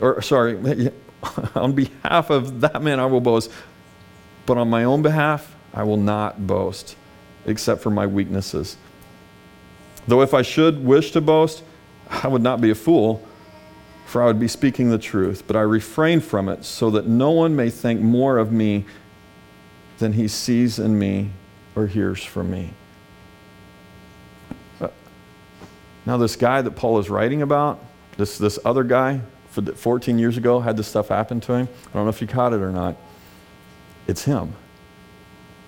Or, 0.00 0.22
sorry, 0.22 0.56
on 1.54 1.72
behalf 1.72 2.30
of 2.30 2.60
that 2.60 2.82
man, 2.82 3.00
I 3.00 3.06
will 3.06 3.20
boast. 3.20 3.50
But 4.46 4.58
on 4.58 4.68
my 4.68 4.84
own 4.84 5.02
behalf, 5.02 5.54
I 5.72 5.82
will 5.82 5.96
not 5.96 6.46
boast, 6.46 6.96
except 7.46 7.82
for 7.82 7.90
my 7.90 8.06
weaknesses. 8.06 8.76
Though 10.06 10.22
if 10.22 10.34
I 10.34 10.42
should 10.42 10.84
wish 10.84 11.12
to 11.12 11.20
boast, 11.20 11.62
I 12.10 12.28
would 12.28 12.42
not 12.42 12.60
be 12.60 12.70
a 12.70 12.74
fool 12.74 13.26
for 14.14 14.22
I 14.22 14.26
would 14.26 14.38
be 14.38 14.46
speaking 14.46 14.90
the 14.90 14.98
truth, 14.98 15.42
but 15.44 15.56
I 15.56 15.62
refrain 15.62 16.20
from 16.20 16.48
it 16.48 16.64
so 16.64 16.88
that 16.90 17.08
no 17.08 17.32
one 17.32 17.56
may 17.56 17.68
think 17.68 18.00
more 18.00 18.38
of 18.38 18.52
me 18.52 18.84
than 19.98 20.12
he 20.12 20.28
sees 20.28 20.78
in 20.78 20.96
me 20.96 21.30
or 21.74 21.88
hears 21.88 22.22
from 22.22 22.48
me. 22.48 22.70
Uh, 24.80 24.86
now, 26.06 26.16
this 26.16 26.36
guy 26.36 26.62
that 26.62 26.76
Paul 26.76 27.00
is 27.00 27.10
writing 27.10 27.42
about, 27.42 27.84
this, 28.16 28.38
this 28.38 28.56
other 28.64 28.84
guy, 28.84 29.20
14 29.50 30.16
years 30.16 30.36
ago, 30.36 30.60
had 30.60 30.76
this 30.76 30.86
stuff 30.86 31.08
happen 31.08 31.40
to 31.40 31.52
him. 31.52 31.68
I 31.88 31.92
don't 31.94 32.04
know 32.04 32.10
if 32.10 32.20
you 32.20 32.28
caught 32.28 32.52
it 32.52 32.60
or 32.60 32.70
not. 32.70 32.94
It's 34.06 34.22
him, 34.22 34.52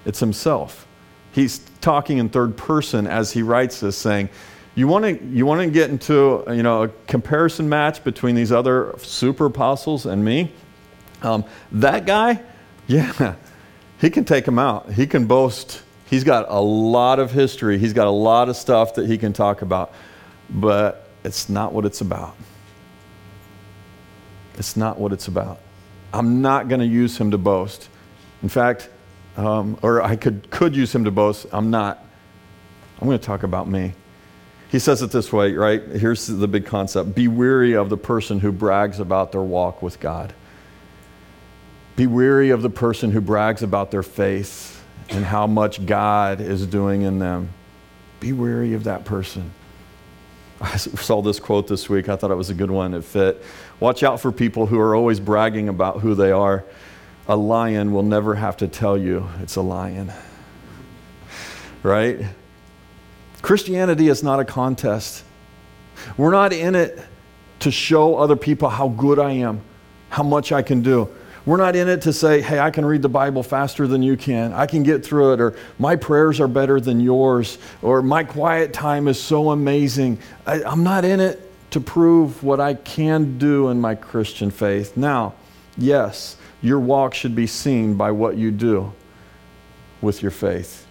it's 0.05 0.21
himself. 0.21 0.87
He's 1.33 1.59
talking 1.81 2.19
in 2.19 2.29
third 2.29 2.57
person 2.57 3.09
as 3.09 3.33
he 3.33 3.43
writes 3.43 3.81
this, 3.81 3.97
saying, 3.97 4.29
you 4.77 4.87
want 4.87 5.05
to 5.07 5.25
you 5.27 5.47
want 5.47 5.63
to 5.63 5.71
get 5.71 5.91
into 5.91 6.45
you 6.49 6.63
know 6.63 6.85
a 6.85 6.89
comparison 7.09 7.69
match 7.69 8.05
between 8.05 8.35
these 8.35 8.53
other 8.53 8.95
super 8.99 9.47
apostles 9.47 10.07
and 10.07 10.25
me. 10.25 10.53
Um, 11.23 11.45
that 11.73 12.07
guy, 12.07 12.43
yeah, 12.87 13.35
he 13.99 14.11
can 14.11 14.25
take 14.25 14.47
him 14.47 14.59
out. 14.59 14.93
He 14.93 15.07
can 15.07 15.27
boast. 15.27 15.83
He's 16.05 16.23
got 16.23 16.47
a 16.49 16.61
lot 16.61 17.19
of 17.19 17.33
history. 17.33 17.79
He's 17.79 17.95
got 17.95 18.07
a 18.07 18.11
lot 18.11 18.49
of 18.49 18.57
stuff 18.57 18.95
that 18.95 19.07
he 19.07 19.19
can 19.19 19.33
talk 19.33 19.63
about, 19.63 19.93
but 20.51 21.09
it's 21.25 21.49
not 21.49 21.73
what 21.73 21.85
it's 21.85 22.03
about. 22.03 22.37
It's 24.59 24.77
not 24.77 24.99
what 25.01 25.13
it's 25.13 25.27
about. 25.27 25.59
I'm 26.13 26.43
not 26.43 26.69
going 26.69 26.81
to 26.81 26.87
use 26.87 27.19
him 27.19 27.31
to 27.33 27.39
boast. 27.39 27.89
In 28.43 28.49
fact, 28.49 28.91
um, 29.39 29.79
or 29.83 30.03
I 30.03 30.17
could 30.17 30.51
could 30.51 30.77
use 30.77 30.95
him 30.95 31.05
to 31.05 31.11
boast. 31.11 31.47
I'm 31.51 31.71
not. 31.71 32.05
I'm 33.01 33.09
going 33.09 33.19
to 33.19 33.25
talk 33.25 33.43
about 33.43 33.69
me. 33.69 33.95
He 34.77 34.81
says 34.81 35.01
it 35.01 35.11
this 35.11 35.33
way, 35.33 35.55
right? 35.55 35.83
Here's 35.83 36.27
the 36.27 36.47
big 36.47 36.67
concept 36.67 37.15
Be 37.15 37.29
weary 37.29 37.73
of 37.73 37.89
the 37.89 37.97
person 37.97 38.41
who 38.41 38.53
brags 38.53 39.01
about 39.01 39.33
their 39.33 39.41
walk 39.41 39.81
with 39.81 40.01
God. 40.01 40.35
Be 41.97 42.07
weary 42.07 42.51
of 42.51 42.61
the 42.61 42.69
person 42.69 43.11
who 43.11 43.23
brags 43.23 43.63
about 43.63 43.91
their 43.91 44.03
faith 44.03 44.85
and 45.09 45.25
how 45.25 45.47
much 45.47 45.87
God 45.87 46.43
is 46.43 46.67
doing 46.67 47.01
in 47.01 47.19
them. 47.19 47.55
Be 48.21 48.35
weary 48.35 48.75
of 48.75 48.85
that 48.85 49.07
person. 49.07 49.51
I 50.61 50.77
saw 50.77 51.23
this 51.23 51.41
quote 51.41 51.69
this 51.69 51.89
week. 51.89 52.11
I 52.11 52.17
thought 52.17 52.31
it 52.31 52.35
was 52.35 52.51
a 52.51 52.55
good 52.55 52.71
one. 52.71 52.93
It 52.93 53.03
fit. 53.03 53.43
Watch 53.81 54.03
out 54.03 54.21
for 54.21 54.31
people 54.31 54.67
who 54.67 54.79
are 54.79 54.95
always 54.95 55.21
bragging 55.21 55.71
about 55.71 56.01
who 56.01 56.15
they 56.15 56.33
are. 56.33 56.67
A 57.29 57.37
lion 57.37 57.95
will 57.95 58.03
never 58.03 58.35
have 58.35 58.59
to 58.59 58.69
tell 58.69 58.99
you 58.99 59.27
it's 59.41 59.57
a 59.57 59.63
lion. 59.63 60.13
Right? 61.83 62.27
Christianity 63.47 64.09
is 64.09 64.25
not 64.25 64.41
a 64.41 64.45
contest. 64.45 65.23
We're 66.17 66.33
not 66.33 66.53
in 66.53 66.75
it 66.75 66.99
to 67.61 67.71
show 67.71 68.17
other 68.17 68.35
people 68.35 68.69
how 68.69 68.89
good 68.89 69.21
I 69.21 69.35
am, 69.35 69.61
how 70.09 70.25
much 70.25 70.51
I 70.51 70.63
can 70.63 70.83
do. 70.83 71.09
We're 71.45 71.57
not 71.57 71.77
in 71.77 71.89
it 71.89 72.03
to 72.03 72.13
say, 72.13 72.41
hey, 72.41 72.59
I 72.59 72.73
can 72.73 72.85
read 72.85 73.03
the 73.03 73.09
Bible 73.09 73.45
faster 73.45 73.87
than 73.87 74.03
you 74.03 74.17
can. 74.17 74.53
I 74.53 74.67
can 74.67 74.83
get 74.83 75.07
through 75.07 75.35
it, 75.35 75.41
or 75.41 75.55
my 75.79 75.95
prayers 75.95 76.41
are 76.41 76.49
better 76.49 76.81
than 76.81 76.99
yours, 76.99 77.59
or 77.83 78.03
my 78.03 78.25
quiet 78.25 78.73
time 78.73 79.07
is 79.07 79.23
so 79.23 79.51
amazing. 79.51 80.19
I, 80.45 80.63
am 80.63 80.83
not 80.83 81.05
in 81.05 81.21
it 81.21 81.49
to 81.71 81.81
prove 81.81 82.43
what 82.43 82.59
I 82.59 82.75
can 82.75 83.39
do 83.39 83.69
in 83.69 83.81
my 83.81 83.95
Christian 83.95 84.51
faith. 84.51 84.97
Now, 84.97 85.35
yes, 85.79 86.37
your 86.63 86.81
walk 86.81 87.15
should 87.15 87.37
be 87.37 87.47
seen 87.47 87.95
by 87.95 88.11
what 88.11 88.37
you 88.37 88.51
do 88.51 88.93
with 90.01 90.21
your 90.21 90.33
faith. 90.33 90.86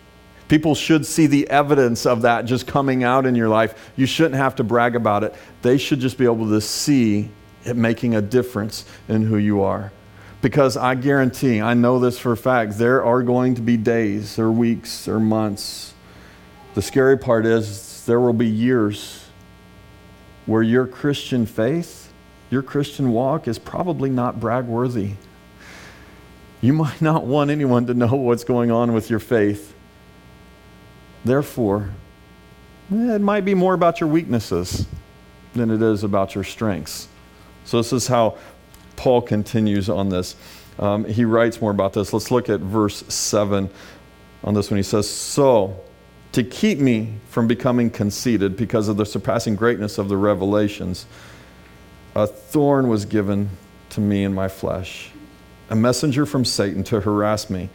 People 0.47 0.75
should 0.75 1.05
see 1.05 1.27
the 1.27 1.49
evidence 1.49 2.05
of 2.05 2.21
that 2.21 2.45
just 2.45 2.67
coming 2.67 3.03
out 3.03 3.25
in 3.25 3.35
your 3.35 3.49
life. 3.49 3.91
You 3.95 4.05
shouldn't 4.05 4.35
have 4.35 4.55
to 4.55 4.63
brag 4.63 4.95
about 4.95 5.23
it. 5.23 5.33
They 5.61 5.77
should 5.77 5.99
just 5.99 6.17
be 6.17 6.25
able 6.25 6.49
to 6.49 6.61
see 6.61 7.29
it 7.63 7.75
making 7.75 8.15
a 8.15 8.21
difference 8.21 8.85
in 9.07 9.23
who 9.23 9.37
you 9.37 9.63
are. 9.63 9.91
Because 10.41 10.77
I 10.77 10.93
guarantee, 10.93 11.61
I 11.61 11.73
know 11.73 11.99
this 11.99 12.19
for 12.19 12.31
a 12.31 12.37
fact, 12.37 12.77
there 12.77 13.03
are 13.03 13.23
going 13.23 13.55
to 13.55 13.61
be 13.61 13.77
days 13.77 14.37
or 14.37 14.51
weeks 14.51 15.07
or 15.07 15.19
months. 15.19 15.95
The 16.75 16.83
scary 16.83 17.17
part 17.17 17.47
is 17.47 18.05
there 18.05 18.19
will 18.19 18.33
be 18.33 18.47
years 18.47 19.25
where 20.45 20.61
your 20.61 20.85
Christian 20.85 21.47
faith, 21.47 22.13
your 22.51 22.61
Christian 22.61 23.11
walk 23.11 23.47
is 23.47 23.57
probably 23.57 24.11
not 24.11 24.39
brag 24.39 24.65
worthy. 24.65 25.13
You 26.61 26.73
might 26.73 27.01
not 27.01 27.25
want 27.25 27.49
anyone 27.49 27.87
to 27.87 27.95
know 27.95 28.13
what's 28.13 28.43
going 28.43 28.69
on 28.69 28.93
with 28.93 29.09
your 29.09 29.19
faith. 29.19 29.74
Therefore, 31.25 31.89
it 32.91 33.19
might 33.19 33.43
be 33.43 33.55
more 33.55 33.73
about 33.73 33.99
your 33.99 34.09
weaknesses 34.09 34.85
than 35.53 35.71
it 35.71 35.81
is 35.81 36.03
about 36.03 36.35
your 36.35 36.43
strengths. 36.43 37.07
So, 37.65 37.77
this 37.77 37.91
is 37.91 38.07
how 38.07 38.37
Paul 38.95 39.23
continues 39.23 39.89
on 39.89 40.09
this. 40.09 40.35
Um, 40.77 41.03
he 41.05 41.25
writes 41.25 41.59
more 41.59 41.71
about 41.71 41.93
this. 41.93 42.13
Let's 42.13 42.29
look 42.29 42.47
at 42.47 42.59
verse 42.59 43.03
7 43.07 43.69
on 44.43 44.53
this 44.53 44.69
one. 44.69 44.77
He 44.77 44.83
says, 44.83 45.09
So, 45.09 45.81
to 46.33 46.43
keep 46.43 46.79
me 46.79 47.15
from 47.29 47.47
becoming 47.47 47.89
conceited 47.89 48.55
because 48.55 48.87
of 48.87 48.97
the 48.97 49.05
surpassing 49.05 49.55
greatness 49.55 49.97
of 49.97 50.09
the 50.09 50.17
revelations, 50.17 51.07
a 52.13 52.27
thorn 52.27 52.87
was 52.87 53.05
given 53.05 53.49
to 53.91 54.01
me 54.01 54.23
in 54.23 54.33
my 54.33 54.47
flesh, 54.47 55.09
a 55.69 55.75
messenger 55.75 56.25
from 56.25 56.45
Satan 56.45 56.83
to 56.83 56.99
harass 56.99 57.49
me, 57.49 57.69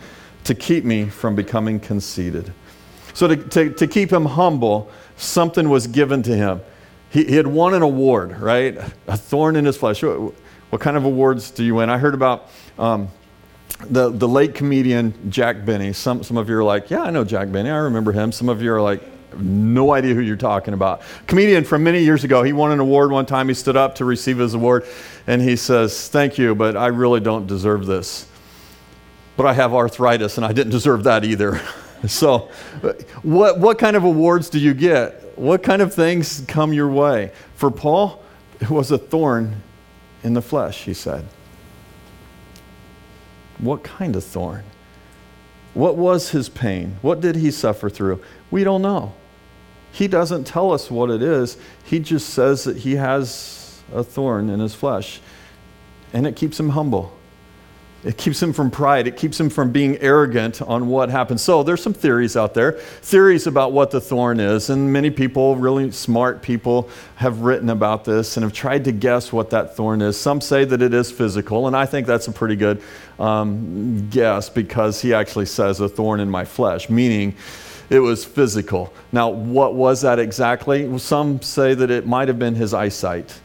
to 0.44 0.54
keep 0.54 0.84
me 0.84 1.06
from 1.06 1.34
becoming 1.34 1.80
conceited. 1.80 2.52
So, 3.14 3.28
to, 3.28 3.36
to, 3.36 3.72
to 3.74 3.86
keep 3.86 4.12
him 4.12 4.24
humble, 4.24 4.90
something 5.16 5.68
was 5.68 5.86
given 5.86 6.22
to 6.24 6.36
him. 6.36 6.60
He, 7.10 7.24
he, 7.24 7.34
had 7.34 7.46
won 7.46 7.74
an 7.74 7.82
award, 7.82 8.40
right? 8.40 8.78
A 9.08 9.16
thorn 9.16 9.56
in 9.56 9.64
his 9.64 9.76
flesh. 9.76 10.02
What, 10.02 10.34
what 10.70 10.80
kind 10.80 10.96
of 10.96 11.04
awards 11.04 11.50
do 11.50 11.64
you 11.64 11.74
win? 11.76 11.90
I 11.90 11.98
heard 11.98 12.14
about 12.14 12.48
um, 12.78 13.08
the, 13.88 14.10
the 14.10 14.28
late 14.28 14.54
comedian 14.54 15.30
Jack 15.30 15.64
Benny. 15.64 15.92
Some, 15.92 16.22
some 16.22 16.36
of 16.36 16.48
you 16.48 16.56
are 16.56 16.64
like, 16.64 16.90
yeah, 16.90 17.02
I 17.02 17.10
know 17.10 17.24
Jack 17.24 17.50
Benny. 17.50 17.70
I 17.70 17.78
remember 17.78 18.12
him. 18.12 18.30
Some 18.30 18.48
of 18.48 18.62
you 18.62 18.72
are 18.72 18.80
like, 18.80 19.02
no 19.38 19.92
idea 19.92 20.14
who 20.14 20.20
you're 20.20 20.36
talking 20.36 20.74
about. 20.74 21.02
Comedian 21.26 21.64
from 21.64 21.82
many 21.82 22.02
years 22.02 22.24
ago, 22.24 22.42
he 22.42 22.52
won 22.52 22.72
an 22.72 22.80
award 22.80 23.10
one 23.10 23.26
time. 23.26 23.48
He 23.48 23.54
stood 23.54 23.76
up 23.76 23.96
to 23.96 24.04
receive 24.04 24.38
his 24.38 24.54
award 24.54 24.86
and 25.26 25.40
he 25.40 25.56
says, 25.56 26.08
Thank 26.08 26.38
you, 26.38 26.54
but 26.54 26.76
I 26.76 26.88
really 26.88 27.20
don't 27.20 27.46
deserve 27.46 27.86
this. 27.86 28.26
But 29.36 29.46
I 29.46 29.52
have 29.54 29.72
arthritis 29.72 30.36
and 30.36 30.44
I 30.44 30.52
didn't 30.52 30.72
deserve 30.72 31.04
that 31.04 31.24
either. 31.24 31.60
so, 32.06 32.50
what, 33.22 33.58
what 33.58 33.78
kind 33.78 33.96
of 33.96 34.04
awards 34.04 34.48
do 34.48 34.58
you 34.58 34.74
get? 34.74 35.36
What 35.38 35.62
kind 35.62 35.82
of 35.82 35.94
things 35.94 36.42
come 36.48 36.72
your 36.72 36.88
way? 36.88 37.32
For 37.56 37.70
Paul, 37.70 38.22
it 38.60 38.70
was 38.70 38.90
a 38.90 38.98
thorn 38.98 39.62
in 40.22 40.34
the 40.34 40.42
flesh, 40.42 40.84
he 40.84 40.94
said. 40.94 41.26
What 43.58 43.82
kind 43.82 44.16
of 44.16 44.24
thorn? 44.24 44.64
What 45.74 45.96
was 45.96 46.30
his 46.30 46.48
pain? 46.48 46.96
What 47.02 47.20
did 47.20 47.36
he 47.36 47.50
suffer 47.50 47.90
through? 47.90 48.22
We 48.50 48.64
don't 48.64 48.82
know. 48.82 49.14
He 49.92 50.08
doesn't 50.08 50.44
tell 50.44 50.72
us 50.72 50.90
what 50.90 51.10
it 51.10 51.22
is. 51.22 51.56
He 51.84 52.00
just 52.00 52.30
says 52.30 52.64
that 52.64 52.78
he 52.78 52.96
has 52.96 53.80
a 53.92 54.04
thorn 54.04 54.48
in 54.48 54.60
his 54.60 54.74
flesh, 54.74 55.20
and 56.12 56.26
it 56.26 56.36
keeps 56.36 56.58
him 56.58 56.70
humble. 56.70 57.16
It 58.02 58.16
keeps 58.16 58.42
him 58.42 58.54
from 58.54 58.70
pride. 58.70 59.06
It 59.06 59.16
keeps 59.16 59.38
him 59.38 59.50
from 59.50 59.72
being 59.72 59.98
arrogant 59.98 60.62
on 60.62 60.88
what 60.88 61.10
happens. 61.10 61.42
So 61.42 61.62
there's 61.62 61.82
some 61.82 61.92
theories 61.92 62.34
out 62.34 62.54
there, 62.54 62.72
theories 62.72 63.46
about 63.46 63.72
what 63.72 63.90
the 63.90 64.00
thorn 64.00 64.40
is, 64.40 64.70
and 64.70 64.90
many 64.90 65.10
people, 65.10 65.56
really 65.56 65.90
smart 65.90 66.40
people, 66.40 66.88
have 67.16 67.40
written 67.40 67.68
about 67.68 68.06
this 68.06 68.38
and 68.38 68.44
have 68.44 68.54
tried 68.54 68.84
to 68.84 68.92
guess 68.92 69.32
what 69.32 69.50
that 69.50 69.76
thorn 69.76 70.00
is. 70.00 70.18
Some 70.18 70.40
say 70.40 70.64
that 70.64 70.80
it 70.80 70.94
is 70.94 71.10
physical, 71.10 71.66
and 71.66 71.76
I 71.76 71.84
think 71.84 72.06
that's 72.06 72.26
a 72.26 72.32
pretty 72.32 72.56
good 72.56 72.82
um, 73.18 74.08
guess 74.08 74.48
because 74.48 75.02
he 75.02 75.12
actually 75.12 75.46
says 75.46 75.80
a 75.80 75.88
thorn 75.88 76.20
in 76.20 76.30
my 76.30 76.46
flesh, 76.46 76.88
meaning 76.88 77.34
it 77.90 77.98
was 77.98 78.24
physical. 78.24 78.94
Now, 79.12 79.28
what 79.28 79.74
was 79.74 80.00
that 80.00 80.18
exactly? 80.18 80.98
Some 80.98 81.42
say 81.42 81.74
that 81.74 81.90
it 81.90 82.06
might 82.06 82.28
have 82.28 82.38
been 82.38 82.54
his 82.54 82.72
eyesight. 82.72 83.38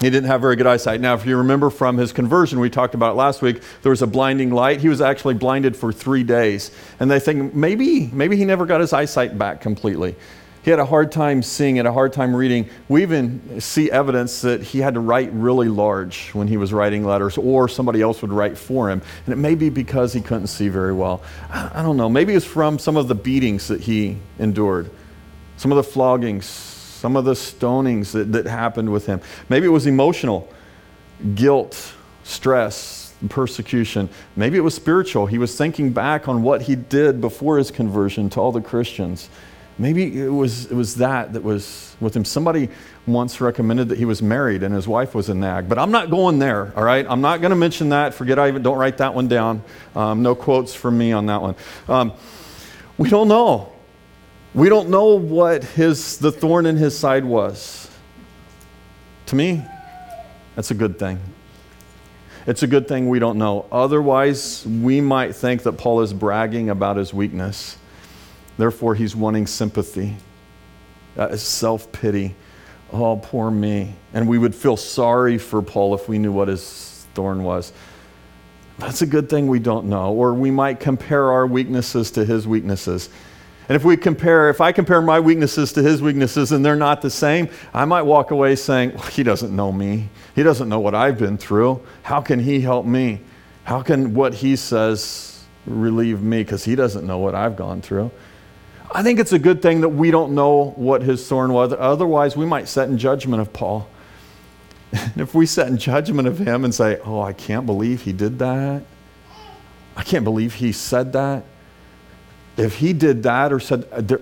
He 0.00 0.10
didn't 0.10 0.26
have 0.26 0.42
very 0.42 0.56
good 0.56 0.66
eyesight. 0.66 1.00
Now, 1.00 1.14
if 1.14 1.24
you 1.24 1.38
remember 1.38 1.70
from 1.70 1.96
his 1.96 2.12
conversion, 2.12 2.60
we 2.60 2.68
talked 2.68 2.94
about 2.94 3.16
last 3.16 3.40
week, 3.40 3.62
there 3.82 3.90
was 3.90 4.02
a 4.02 4.06
blinding 4.06 4.50
light. 4.50 4.80
He 4.80 4.90
was 4.90 5.00
actually 5.00 5.34
blinded 5.34 5.74
for 5.74 5.90
three 5.90 6.22
days. 6.22 6.70
And 7.00 7.10
they 7.10 7.18
think 7.18 7.54
maybe, 7.54 8.08
maybe 8.12 8.36
he 8.36 8.44
never 8.44 8.66
got 8.66 8.80
his 8.80 8.92
eyesight 8.92 9.38
back 9.38 9.62
completely. 9.62 10.14
He 10.62 10.70
had 10.70 10.80
a 10.80 10.84
hard 10.84 11.12
time 11.12 11.44
seeing, 11.44 11.78
and 11.78 11.86
a 11.86 11.92
hard 11.92 12.12
time 12.12 12.34
reading. 12.34 12.68
We 12.88 13.02
even 13.02 13.60
see 13.60 13.88
evidence 13.88 14.40
that 14.40 14.64
he 14.64 14.80
had 14.80 14.94
to 14.94 15.00
write 15.00 15.30
really 15.32 15.68
large 15.68 16.30
when 16.30 16.48
he 16.48 16.56
was 16.56 16.72
writing 16.72 17.04
letters, 17.04 17.38
or 17.38 17.68
somebody 17.68 18.02
else 18.02 18.20
would 18.20 18.32
write 18.32 18.58
for 18.58 18.90
him. 18.90 19.00
And 19.26 19.32
it 19.32 19.36
may 19.36 19.54
be 19.54 19.70
because 19.70 20.12
he 20.12 20.20
couldn't 20.20 20.48
see 20.48 20.68
very 20.68 20.92
well. 20.92 21.22
I 21.50 21.82
don't 21.82 21.96
know. 21.96 22.08
Maybe 22.08 22.34
it's 22.34 22.44
from 22.44 22.80
some 22.80 22.96
of 22.96 23.06
the 23.06 23.14
beatings 23.14 23.68
that 23.68 23.82
he 23.82 24.18
endured, 24.40 24.90
some 25.56 25.70
of 25.70 25.76
the 25.76 25.84
floggings, 25.88 26.75
some 27.06 27.14
of 27.14 27.24
the 27.24 27.34
stonings 27.34 28.10
that, 28.10 28.32
that 28.32 28.46
happened 28.46 28.90
with 28.90 29.06
him. 29.06 29.20
Maybe 29.48 29.64
it 29.64 29.70
was 29.70 29.86
emotional 29.86 30.52
guilt, 31.36 31.94
stress, 32.24 33.14
persecution. 33.28 34.08
Maybe 34.34 34.58
it 34.58 34.62
was 34.62 34.74
spiritual. 34.74 35.26
He 35.26 35.38
was 35.38 35.56
thinking 35.56 35.92
back 35.92 36.26
on 36.26 36.42
what 36.42 36.62
he 36.62 36.74
did 36.74 37.20
before 37.20 37.58
his 37.58 37.70
conversion 37.70 38.28
to 38.30 38.40
all 38.40 38.50
the 38.50 38.60
Christians. 38.60 39.30
Maybe 39.78 40.20
it 40.20 40.30
was, 40.30 40.66
it 40.66 40.74
was 40.74 40.96
that 40.96 41.32
that 41.34 41.44
was 41.44 41.94
with 42.00 42.16
him. 42.16 42.24
Somebody 42.24 42.70
once 43.06 43.40
recommended 43.40 43.90
that 43.90 43.98
he 43.98 44.04
was 44.04 44.20
married 44.20 44.64
and 44.64 44.74
his 44.74 44.88
wife 44.88 45.14
was 45.14 45.28
a 45.28 45.34
nag. 45.34 45.68
But 45.68 45.78
I'm 45.78 45.92
not 45.92 46.10
going 46.10 46.40
there, 46.40 46.72
all 46.74 46.82
right? 46.82 47.06
I'm 47.08 47.20
not 47.20 47.40
going 47.40 47.50
to 47.50 47.56
mention 47.56 47.90
that. 47.90 48.14
Forget 48.14 48.36
I 48.40 48.48
even 48.48 48.64
don't 48.64 48.78
write 48.78 48.98
that 48.98 49.14
one 49.14 49.28
down. 49.28 49.62
Um, 49.94 50.24
no 50.24 50.34
quotes 50.34 50.74
from 50.74 50.98
me 50.98 51.12
on 51.12 51.26
that 51.26 51.40
one. 51.40 51.54
Um, 51.86 52.14
we 52.98 53.08
don't 53.08 53.28
know. 53.28 53.75
We 54.56 54.70
don't 54.70 54.88
know 54.88 55.18
what 55.18 55.64
his, 55.64 56.16
the 56.16 56.32
thorn 56.32 56.64
in 56.64 56.78
his 56.78 56.98
side 56.98 57.26
was. 57.26 57.90
To 59.26 59.36
me, 59.36 59.62
that's 60.54 60.70
a 60.70 60.74
good 60.74 60.98
thing. 60.98 61.20
It's 62.46 62.62
a 62.62 62.66
good 62.66 62.88
thing 62.88 63.10
we 63.10 63.18
don't 63.18 63.36
know. 63.36 63.66
Otherwise, 63.70 64.66
we 64.66 65.02
might 65.02 65.36
think 65.36 65.62
that 65.64 65.74
Paul 65.74 66.00
is 66.00 66.14
bragging 66.14 66.70
about 66.70 66.96
his 66.96 67.12
weakness. 67.12 67.76
Therefore, 68.56 68.94
he's 68.94 69.14
wanting 69.14 69.46
sympathy, 69.46 70.16
uh, 71.18 71.36
self 71.36 71.92
pity. 71.92 72.34
Oh, 72.90 73.18
poor 73.18 73.50
me. 73.50 73.94
And 74.14 74.26
we 74.26 74.38
would 74.38 74.54
feel 74.54 74.78
sorry 74.78 75.36
for 75.36 75.60
Paul 75.60 75.94
if 75.94 76.08
we 76.08 76.18
knew 76.18 76.32
what 76.32 76.48
his 76.48 77.06
thorn 77.12 77.42
was. 77.42 77.74
That's 78.78 79.02
a 79.02 79.06
good 79.06 79.28
thing 79.28 79.48
we 79.48 79.58
don't 79.58 79.86
know. 79.86 80.14
Or 80.14 80.32
we 80.32 80.50
might 80.50 80.80
compare 80.80 81.30
our 81.30 81.46
weaknesses 81.46 82.10
to 82.12 82.24
his 82.24 82.48
weaknesses. 82.48 83.10
And 83.68 83.74
if 83.74 83.84
we 83.84 83.96
compare, 83.96 84.48
if 84.48 84.60
I 84.60 84.70
compare 84.72 85.02
my 85.02 85.18
weaknesses 85.18 85.72
to 85.72 85.82
his 85.82 86.00
weaknesses 86.00 86.52
and 86.52 86.64
they're 86.64 86.76
not 86.76 87.02
the 87.02 87.10
same, 87.10 87.48
I 87.74 87.84
might 87.84 88.02
walk 88.02 88.30
away 88.30 88.54
saying, 88.54 88.94
well, 88.94 89.06
he 89.06 89.22
doesn't 89.24 89.54
know 89.54 89.72
me. 89.72 90.08
He 90.36 90.42
doesn't 90.44 90.68
know 90.68 90.78
what 90.78 90.94
I've 90.94 91.18
been 91.18 91.36
through. 91.36 91.82
How 92.02 92.20
can 92.20 92.38
he 92.38 92.60
help 92.60 92.86
me? 92.86 93.20
How 93.64 93.82
can 93.82 94.14
what 94.14 94.34
he 94.34 94.54
says 94.54 95.44
relieve 95.66 96.22
me? 96.22 96.44
Because 96.44 96.64
he 96.64 96.76
doesn't 96.76 97.04
know 97.04 97.18
what 97.18 97.34
I've 97.34 97.56
gone 97.56 97.82
through. 97.82 98.12
I 98.92 99.02
think 99.02 99.18
it's 99.18 99.32
a 99.32 99.38
good 99.38 99.62
thing 99.62 99.80
that 99.80 99.88
we 99.88 100.12
don't 100.12 100.34
know 100.36 100.70
what 100.76 101.02
his 101.02 101.26
thorn 101.26 101.52
was. 101.52 101.72
Otherwise, 101.72 102.36
we 102.36 102.46
might 102.46 102.68
set 102.68 102.88
in 102.88 102.98
judgment 102.98 103.40
of 103.42 103.52
Paul. 103.52 103.88
And 104.92 105.20
if 105.20 105.34
we 105.34 105.44
set 105.46 105.66
in 105.66 105.76
judgment 105.76 106.28
of 106.28 106.38
him 106.38 106.64
and 106.64 106.72
say, 106.72 107.00
Oh, 107.04 107.20
I 107.20 107.32
can't 107.32 107.66
believe 107.66 108.02
he 108.02 108.12
did 108.12 108.38
that. 108.38 108.84
I 109.96 110.04
can't 110.04 110.24
believe 110.24 110.54
he 110.54 110.70
said 110.70 111.12
that. 111.14 111.44
If 112.56 112.76
he 112.76 112.92
did 112.92 113.22
that 113.24 113.52
or 113.52 113.60
said, 113.60 113.86
uh, 113.92 114.16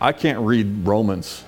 I 0.00 0.12
can't 0.12 0.40
read 0.40 0.86
Romans. 0.86 1.44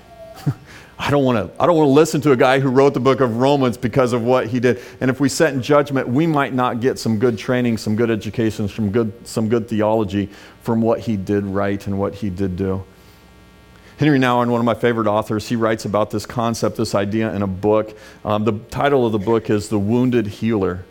I 0.98 1.10
don't 1.10 1.24
want 1.24 1.38
to 1.38 1.62
I 1.62 1.66
don't 1.66 1.76
want 1.76 1.88
to 1.88 1.92
listen 1.92 2.20
to 2.22 2.32
a 2.32 2.36
guy 2.36 2.60
who 2.60 2.68
wrote 2.68 2.94
the 2.94 3.00
book 3.00 3.20
of 3.20 3.36
Romans 3.36 3.76
because 3.76 4.12
of 4.12 4.22
what 4.22 4.48
he 4.48 4.60
did. 4.60 4.80
And 5.00 5.10
if 5.10 5.20
we 5.20 5.28
set 5.28 5.54
in 5.54 5.62
judgment, 5.62 6.08
we 6.08 6.26
might 6.26 6.52
not 6.52 6.80
get 6.80 6.98
some 6.98 7.18
good 7.18 7.38
training, 7.38 7.78
some 7.78 7.96
good 7.96 8.10
education, 8.10 8.68
some 8.68 8.90
good 8.90 9.12
some 9.26 9.48
good 9.48 9.68
theology 9.68 10.28
from 10.62 10.80
what 10.82 11.00
he 11.00 11.16
did 11.16 11.44
right 11.44 11.84
and 11.86 11.98
what 11.98 12.14
he 12.14 12.28
did 12.28 12.56
do. 12.56 12.84
Henry 13.98 14.18
Nouwen, 14.18 14.48
one 14.48 14.60
of 14.60 14.64
my 14.64 14.74
favorite 14.74 15.06
authors, 15.06 15.46
he 15.46 15.56
writes 15.56 15.84
about 15.84 16.10
this 16.10 16.24
concept, 16.24 16.76
this 16.76 16.94
idea 16.94 17.34
in 17.34 17.42
a 17.42 17.46
book. 17.46 17.94
Um, 18.24 18.44
the 18.44 18.58
title 18.70 19.04
of 19.04 19.12
the 19.12 19.18
book 19.18 19.50
is 19.50 19.68
The 19.68 19.78
Wounded 19.78 20.26
Healer. 20.26 20.86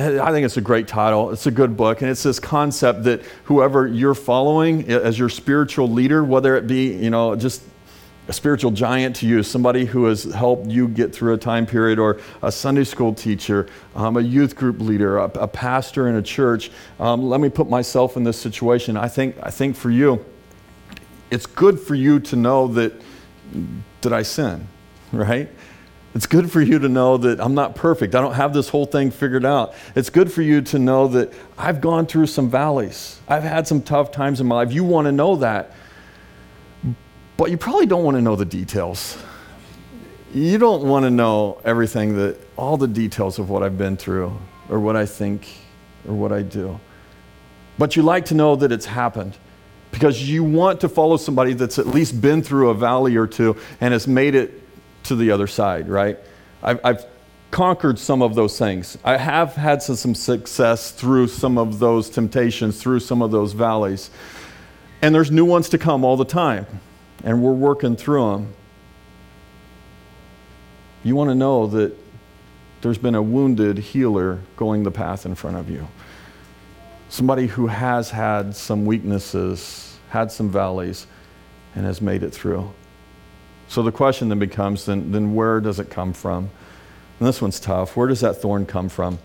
I 0.00 0.32
think 0.32 0.46
it's 0.46 0.56
a 0.56 0.62
great 0.62 0.88
title. 0.88 1.30
It's 1.30 1.46
a 1.46 1.50
good 1.50 1.76
book. 1.76 2.00
And 2.00 2.10
it's 2.10 2.22
this 2.22 2.40
concept 2.40 3.04
that 3.04 3.22
whoever 3.44 3.86
you're 3.86 4.14
following 4.14 4.88
as 4.88 5.18
your 5.18 5.28
spiritual 5.28 5.88
leader, 5.88 6.24
whether 6.24 6.56
it 6.56 6.66
be, 6.66 6.94
you 6.94 7.10
know, 7.10 7.36
just 7.36 7.62
a 8.28 8.32
spiritual 8.32 8.70
giant 8.70 9.16
to 9.16 9.26
you, 9.26 9.42
somebody 9.42 9.84
who 9.84 10.04
has 10.04 10.22
helped 10.22 10.66
you 10.68 10.86
get 10.88 11.12
through 11.12 11.34
a 11.34 11.38
time 11.38 11.66
period, 11.66 11.98
or 11.98 12.20
a 12.42 12.52
Sunday 12.52 12.84
school 12.84 13.12
teacher, 13.12 13.66
um, 13.96 14.16
a 14.16 14.20
youth 14.20 14.54
group 14.54 14.80
leader, 14.80 15.18
a, 15.18 15.24
a 15.24 15.48
pastor 15.48 16.08
in 16.08 16.14
a 16.14 16.22
church. 16.22 16.70
Um, 16.98 17.28
let 17.28 17.40
me 17.40 17.48
put 17.48 17.68
myself 17.68 18.16
in 18.16 18.24
this 18.24 18.40
situation. 18.40 18.96
I 18.96 19.08
think, 19.08 19.36
I 19.42 19.50
think 19.50 19.76
for 19.76 19.90
you, 19.90 20.24
it's 21.30 21.46
good 21.46 21.78
for 21.78 21.94
you 21.94 22.20
to 22.20 22.36
know 22.36 22.68
that, 22.68 22.92
did 24.00 24.12
I 24.12 24.22
sin, 24.22 24.66
right? 25.12 25.48
It's 26.14 26.26
good 26.26 26.50
for 26.50 26.60
you 26.60 26.80
to 26.80 26.88
know 26.88 27.16
that 27.18 27.40
I'm 27.40 27.54
not 27.54 27.76
perfect. 27.76 28.14
I 28.16 28.20
don't 28.20 28.34
have 28.34 28.52
this 28.52 28.68
whole 28.68 28.86
thing 28.86 29.12
figured 29.12 29.44
out. 29.44 29.74
It's 29.94 30.10
good 30.10 30.32
for 30.32 30.42
you 30.42 30.60
to 30.62 30.78
know 30.78 31.06
that 31.08 31.32
I've 31.56 31.80
gone 31.80 32.06
through 32.06 32.26
some 32.26 32.50
valleys. 32.50 33.20
I've 33.28 33.44
had 33.44 33.68
some 33.68 33.80
tough 33.80 34.10
times 34.10 34.40
in 34.40 34.48
my 34.48 34.56
life. 34.56 34.72
You 34.72 34.82
want 34.82 35.06
to 35.06 35.12
know 35.12 35.36
that. 35.36 35.72
But 37.36 37.50
you 37.50 37.56
probably 37.56 37.86
don't 37.86 38.02
want 38.02 38.16
to 38.16 38.22
know 38.22 38.34
the 38.34 38.44
details. 38.44 39.16
You 40.34 40.58
don't 40.58 40.82
want 40.82 41.04
to 41.04 41.10
know 41.10 41.60
everything 41.64 42.16
that, 42.16 42.38
all 42.56 42.76
the 42.76 42.88
details 42.88 43.38
of 43.38 43.48
what 43.48 43.62
I've 43.62 43.78
been 43.78 43.96
through, 43.96 44.36
or 44.68 44.80
what 44.80 44.96
I 44.96 45.06
think, 45.06 45.46
or 46.06 46.14
what 46.14 46.32
I 46.32 46.42
do. 46.42 46.78
But 47.78 47.96
you 47.96 48.02
like 48.02 48.26
to 48.26 48.34
know 48.34 48.56
that 48.56 48.72
it's 48.72 48.84
happened 48.84 49.36
because 49.90 50.28
you 50.28 50.44
want 50.44 50.80
to 50.80 50.88
follow 50.88 51.16
somebody 51.16 51.52
that's 51.54 51.78
at 51.78 51.86
least 51.86 52.20
been 52.20 52.42
through 52.42 52.70
a 52.70 52.74
valley 52.74 53.16
or 53.16 53.26
two 53.26 53.56
and 53.80 53.92
has 53.92 54.06
made 54.06 54.34
it 54.34 54.59
to 55.04 55.16
the 55.16 55.30
other 55.30 55.46
side, 55.46 55.88
right? 55.88 56.18
I've, 56.62 56.80
I've 56.84 57.06
conquered 57.50 57.98
some 57.98 58.22
of 58.22 58.34
those 58.34 58.58
things. 58.58 58.96
I 59.04 59.16
have 59.16 59.54
had 59.54 59.82
some, 59.82 59.96
some 59.96 60.14
success 60.14 60.92
through 60.92 61.28
some 61.28 61.58
of 61.58 61.78
those 61.78 62.08
temptations, 62.10 62.80
through 62.80 63.00
some 63.00 63.22
of 63.22 63.30
those 63.30 63.52
valleys. 63.52 64.10
And 65.02 65.14
there's 65.14 65.30
new 65.30 65.44
ones 65.44 65.68
to 65.70 65.78
come 65.78 66.04
all 66.04 66.16
the 66.16 66.24
time 66.24 66.66
and 67.24 67.42
we're 67.42 67.52
working 67.52 67.96
through 67.96 68.30
them, 68.30 68.54
you 71.02 71.16
want 71.16 71.30
to 71.30 71.34
know 71.34 71.66
that 71.66 71.96
there's 72.82 72.98
been 72.98 73.14
a 73.14 73.22
wounded 73.22 73.78
healer 73.78 74.40
going 74.56 74.82
the 74.82 74.90
path 74.90 75.26
in 75.26 75.34
front 75.34 75.56
of 75.56 75.70
you. 75.70 75.86
Somebody 77.08 77.46
who 77.46 77.66
has 77.66 78.10
had 78.10 78.54
some 78.54 78.86
weaknesses, 78.86 79.98
had 80.10 80.30
some 80.32 80.50
valleys, 80.50 81.06
and 81.74 81.84
has 81.84 82.00
made 82.00 82.22
it 82.22 82.30
through. 82.30 82.72
So 83.70 83.84
the 83.84 83.92
question 83.92 84.28
then 84.30 84.40
becomes 84.40 84.86
then, 84.86 85.12
then 85.12 85.32
where 85.32 85.60
does 85.60 85.78
it 85.78 85.90
come 85.90 86.12
from? 86.12 86.50
And 87.20 87.28
this 87.28 87.40
one's 87.40 87.60
tough. 87.60 87.96
Where 87.96 88.08
does 88.08 88.18
that 88.20 88.34
thorn 88.34 88.66
come 88.66 88.88
from? 88.88 89.20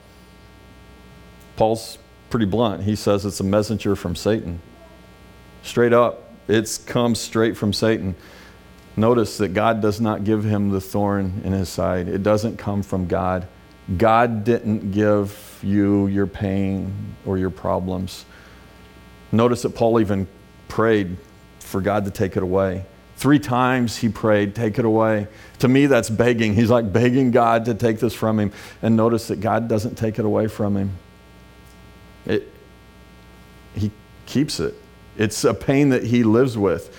Paul's 1.56 1.98
pretty 2.30 2.46
blunt. 2.46 2.84
He 2.84 2.96
says 2.96 3.26
it's 3.26 3.40
a 3.40 3.44
messenger 3.44 3.96
from 3.96 4.16
Satan. 4.16 4.62
Straight 5.64 5.94
up, 5.94 6.32
it 6.48 6.80
comes 6.86 7.20
straight 7.20 7.58
from 7.58 7.74
Satan. 7.74 8.16
Notice 8.96 9.40
that 9.40 9.56
God 9.56 9.82
does 9.82 10.00
not 10.00 10.24
give 10.24 10.44
him 10.44 10.70
the 10.70 10.80
thorn 10.80 11.42
in 11.44 11.52
his 11.52 11.68
side, 11.68 12.08
it 12.08 12.22
doesn't 12.22 12.58
come 12.58 12.84
from 12.84 13.08
God. 13.08 13.48
God 13.98 14.44
didn't 14.44 14.92
give 14.92 15.60
you 15.64 16.06
your 16.06 16.28
pain 16.28 17.16
or 17.26 17.40
your 17.40 17.50
problems. 17.50 18.26
Notice 19.32 19.64
that 19.64 19.72
Paul 19.72 20.00
even 20.00 20.28
prayed 20.68 21.18
for 21.58 21.82
God 21.82 22.06
to 22.06 22.12
take 22.12 22.38
it 22.38 22.44
away. 22.44 22.86
Three 23.18 23.40
times 23.40 23.98
he 23.98 24.10
prayed, 24.10 24.56
Take 24.56 24.78
it 24.78 24.86
away. 24.86 25.28
To 25.60 25.68
me, 25.68 25.86
that's 25.86 26.10
begging. 26.10 26.54
He's 26.54 26.70
like 26.70 26.92
begging 26.92 27.32
God 27.32 27.66
to 27.66 27.74
take 27.74 28.00
this 28.00 28.14
from 28.14 28.40
him. 28.40 28.52
And 28.82 28.96
notice 28.96 29.30
that 29.30 29.40
God 29.40 29.68
doesn't 29.68 29.96
take 29.96 30.20
it 30.20 30.26
away 30.26 30.48
from 30.48 30.76
him, 30.76 30.92
it, 32.26 32.52
he 33.74 33.92
keeps 34.26 34.60
it. 34.60 34.76
It's 35.18 35.46
a 35.46 35.54
pain 35.54 35.90
that 35.90 36.04
he 36.04 36.24
lives 36.24 36.58
with. 36.58 36.94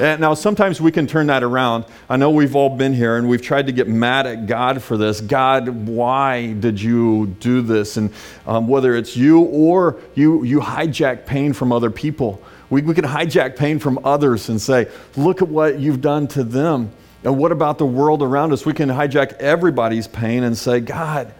And 0.00 0.20
now, 0.20 0.34
sometimes 0.34 0.80
we 0.80 0.90
can 0.90 1.06
turn 1.06 1.28
that 1.28 1.44
around. 1.44 1.84
I 2.08 2.16
know 2.16 2.30
we've 2.30 2.56
all 2.56 2.70
been 2.76 2.94
here 2.94 3.16
and 3.16 3.28
we've 3.28 3.42
tried 3.42 3.66
to 3.66 3.72
get 3.72 3.86
mad 3.86 4.26
at 4.26 4.46
God 4.46 4.82
for 4.82 4.96
this. 4.96 5.20
God, 5.20 5.68
why 5.68 6.52
did 6.54 6.80
you 6.80 7.26
do 7.38 7.62
this? 7.62 7.96
And 7.96 8.12
um, 8.46 8.66
whether 8.66 8.96
it's 8.96 9.16
you 9.16 9.40
or 9.40 10.00
you, 10.14 10.42
you 10.42 10.60
hijack 10.60 11.26
pain 11.26 11.52
from 11.52 11.70
other 11.70 11.90
people. 11.90 12.42
We, 12.70 12.82
we 12.82 12.94
can 12.94 13.04
hijack 13.04 13.56
pain 13.56 13.78
from 13.78 13.98
others 14.04 14.48
and 14.48 14.60
say, 14.60 14.88
look 15.16 15.42
at 15.42 15.48
what 15.48 15.78
you've 15.78 16.00
done 16.00 16.28
to 16.28 16.44
them. 16.44 16.92
And 17.24 17.38
what 17.38 17.50
about 17.50 17.78
the 17.78 17.86
world 17.86 18.22
around 18.22 18.52
us? 18.52 18.64
We 18.64 18.72
can 18.72 18.88
hijack 18.88 19.32
everybody's 19.34 20.06
pain 20.06 20.44
and 20.44 20.56
say, 20.56 20.80
God, 20.80 21.32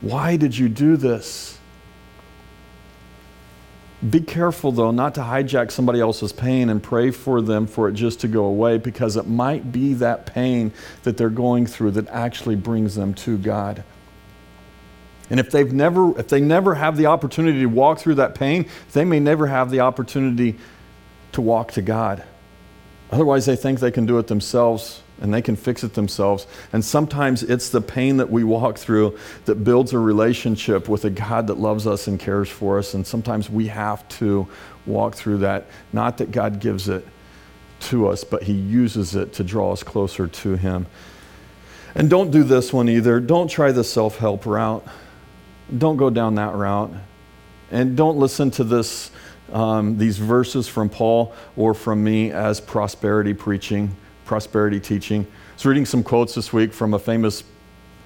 why 0.00 0.36
did 0.36 0.56
you 0.56 0.68
do 0.68 0.96
this? 0.96 1.58
Be 4.08 4.20
careful, 4.20 4.70
though, 4.70 4.92
not 4.92 5.16
to 5.16 5.22
hijack 5.22 5.72
somebody 5.72 6.00
else's 6.00 6.32
pain 6.32 6.70
and 6.70 6.80
pray 6.80 7.10
for 7.10 7.40
them 7.42 7.66
for 7.66 7.88
it 7.88 7.94
just 7.94 8.20
to 8.20 8.28
go 8.28 8.44
away 8.44 8.78
because 8.78 9.16
it 9.16 9.26
might 9.26 9.72
be 9.72 9.94
that 9.94 10.24
pain 10.24 10.72
that 11.02 11.16
they're 11.16 11.28
going 11.30 11.66
through 11.66 11.92
that 11.92 12.06
actually 12.08 12.54
brings 12.54 12.94
them 12.94 13.12
to 13.14 13.36
God. 13.38 13.82
And 15.30 15.38
if 15.38 15.50
they've 15.50 15.72
never, 15.72 16.18
if 16.18 16.28
they 16.28 16.40
never 16.40 16.74
have 16.74 16.96
the 16.96 17.06
opportunity 17.06 17.60
to 17.60 17.66
walk 17.66 17.98
through 17.98 18.16
that 18.16 18.34
pain, 18.34 18.66
they 18.92 19.04
may 19.04 19.20
never 19.20 19.46
have 19.46 19.70
the 19.70 19.80
opportunity 19.80 20.58
to 21.32 21.40
walk 21.40 21.72
to 21.72 21.82
God. 21.82 22.24
Otherwise, 23.10 23.46
they 23.46 23.56
think 23.56 23.80
they 23.80 23.90
can 23.90 24.06
do 24.06 24.18
it 24.18 24.26
themselves 24.26 25.02
and 25.20 25.34
they 25.34 25.42
can 25.42 25.56
fix 25.56 25.82
it 25.82 25.94
themselves. 25.94 26.46
And 26.72 26.84
sometimes 26.84 27.42
it's 27.42 27.70
the 27.70 27.80
pain 27.80 28.18
that 28.18 28.30
we 28.30 28.44
walk 28.44 28.78
through 28.78 29.18
that 29.46 29.56
builds 29.56 29.92
a 29.92 29.98
relationship 29.98 30.88
with 30.88 31.04
a 31.04 31.10
God 31.10 31.48
that 31.48 31.58
loves 31.58 31.86
us 31.86 32.06
and 32.06 32.20
cares 32.20 32.48
for 32.48 32.78
us. 32.78 32.94
And 32.94 33.06
sometimes 33.06 33.50
we 33.50 33.68
have 33.68 34.08
to 34.10 34.46
walk 34.86 35.14
through 35.14 35.38
that. 35.38 35.66
Not 35.92 36.18
that 36.18 36.30
God 36.30 36.60
gives 36.60 36.88
it 36.88 37.06
to 37.80 38.08
us, 38.08 38.24
but 38.24 38.44
He 38.44 38.52
uses 38.52 39.14
it 39.14 39.32
to 39.34 39.44
draw 39.44 39.72
us 39.72 39.82
closer 39.82 40.28
to 40.28 40.56
Him. 40.56 40.86
And 41.94 42.08
don't 42.08 42.30
do 42.30 42.44
this 42.44 42.72
one 42.72 42.88
either. 42.88 43.18
Don't 43.18 43.48
try 43.48 43.72
the 43.72 43.84
self 43.84 44.18
help 44.18 44.46
route. 44.46 44.86
Don't 45.76 45.96
go 45.96 46.10
down 46.10 46.36
that 46.36 46.54
route. 46.54 46.92
And 47.70 47.96
don't 47.96 48.16
listen 48.16 48.50
to 48.52 48.64
this, 48.64 49.10
um, 49.52 49.98
these 49.98 50.16
verses 50.16 50.66
from 50.66 50.88
Paul 50.88 51.34
or 51.56 51.74
from 51.74 52.02
me 52.02 52.32
as 52.32 52.60
prosperity 52.60 53.34
preaching, 53.34 53.94
prosperity 54.24 54.80
teaching. 54.80 55.22
I 55.24 55.54
was 55.54 55.66
reading 55.66 55.84
some 55.84 56.02
quotes 56.02 56.34
this 56.34 56.52
week 56.52 56.72
from 56.72 56.94
a 56.94 56.98
famous 56.98 57.44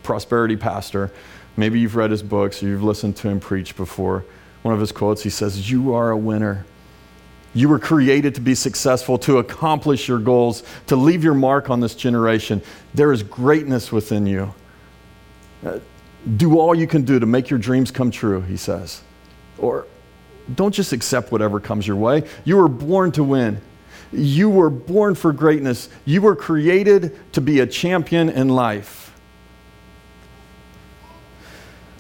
prosperity 0.03 0.57
pastor. 0.57 1.12
Maybe 1.57 1.79
you've 1.79 1.96
read 1.96 2.11
his 2.11 2.22
books 2.22 2.62
or 2.62 2.66
you've 2.66 2.83
listened 2.83 3.16
to 3.16 3.29
him 3.29 3.38
preach 3.38 3.77
before. 3.77 4.25
One 4.62 4.75
of 4.75 4.81
his 4.81 4.90
quotes, 4.90 5.22
he 5.22 5.31
says, 5.31 5.70
You 5.70 5.94
are 5.94 6.11
a 6.11 6.16
winner. 6.16 6.64
You 7.55 7.68
were 7.68 7.79
created 7.79 8.35
to 8.37 8.40
be 8.40 8.55
successful, 8.55 9.18
to 9.18 9.38
accomplish 9.38 10.09
your 10.09 10.18
goals, 10.18 10.62
to 10.87 10.96
leave 10.96 11.22
your 11.22 11.35
mark 11.35 11.68
on 11.68 11.81
this 11.81 11.94
generation. 11.94 12.62
There 12.94 13.12
is 13.12 13.22
greatness 13.22 13.92
within 13.92 14.27
you. 14.27 14.55
Do 16.37 16.59
all 16.59 16.75
you 16.75 16.87
can 16.87 17.03
do 17.03 17.19
to 17.19 17.27
make 17.27 17.51
your 17.51 17.59
dreams 17.59 17.91
come 17.91 18.11
true, 18.11 18.43
he 18.43 18.57
says. 18.57 19.03
Or 19.59 19.87
don't 20.55 20.73
just 20.75 20.93
accept 20.93 21.33
whatever 21.33 21.61
comes 21.61 21.87
your 21.87 21.97
way. 21.97 22.25
You 22.45 22.57
were 22.57 22.69
born 22.69 23.13
to 23.13 23.25
win. 23.25 23.61
You 24.13 24.51
were 24.51 24.71
born 24.71 25.15
for 25.15 25.33
greatness. 25.33 25.89
You 26.05 26.23
were 26.23 26.37
created 26.37 27.19
to 27.33 27.41
be 27.41 27.61
a 27.61 27.67
champion 27.67 28.29
in 28.29 28.49
life. 28.49 29.13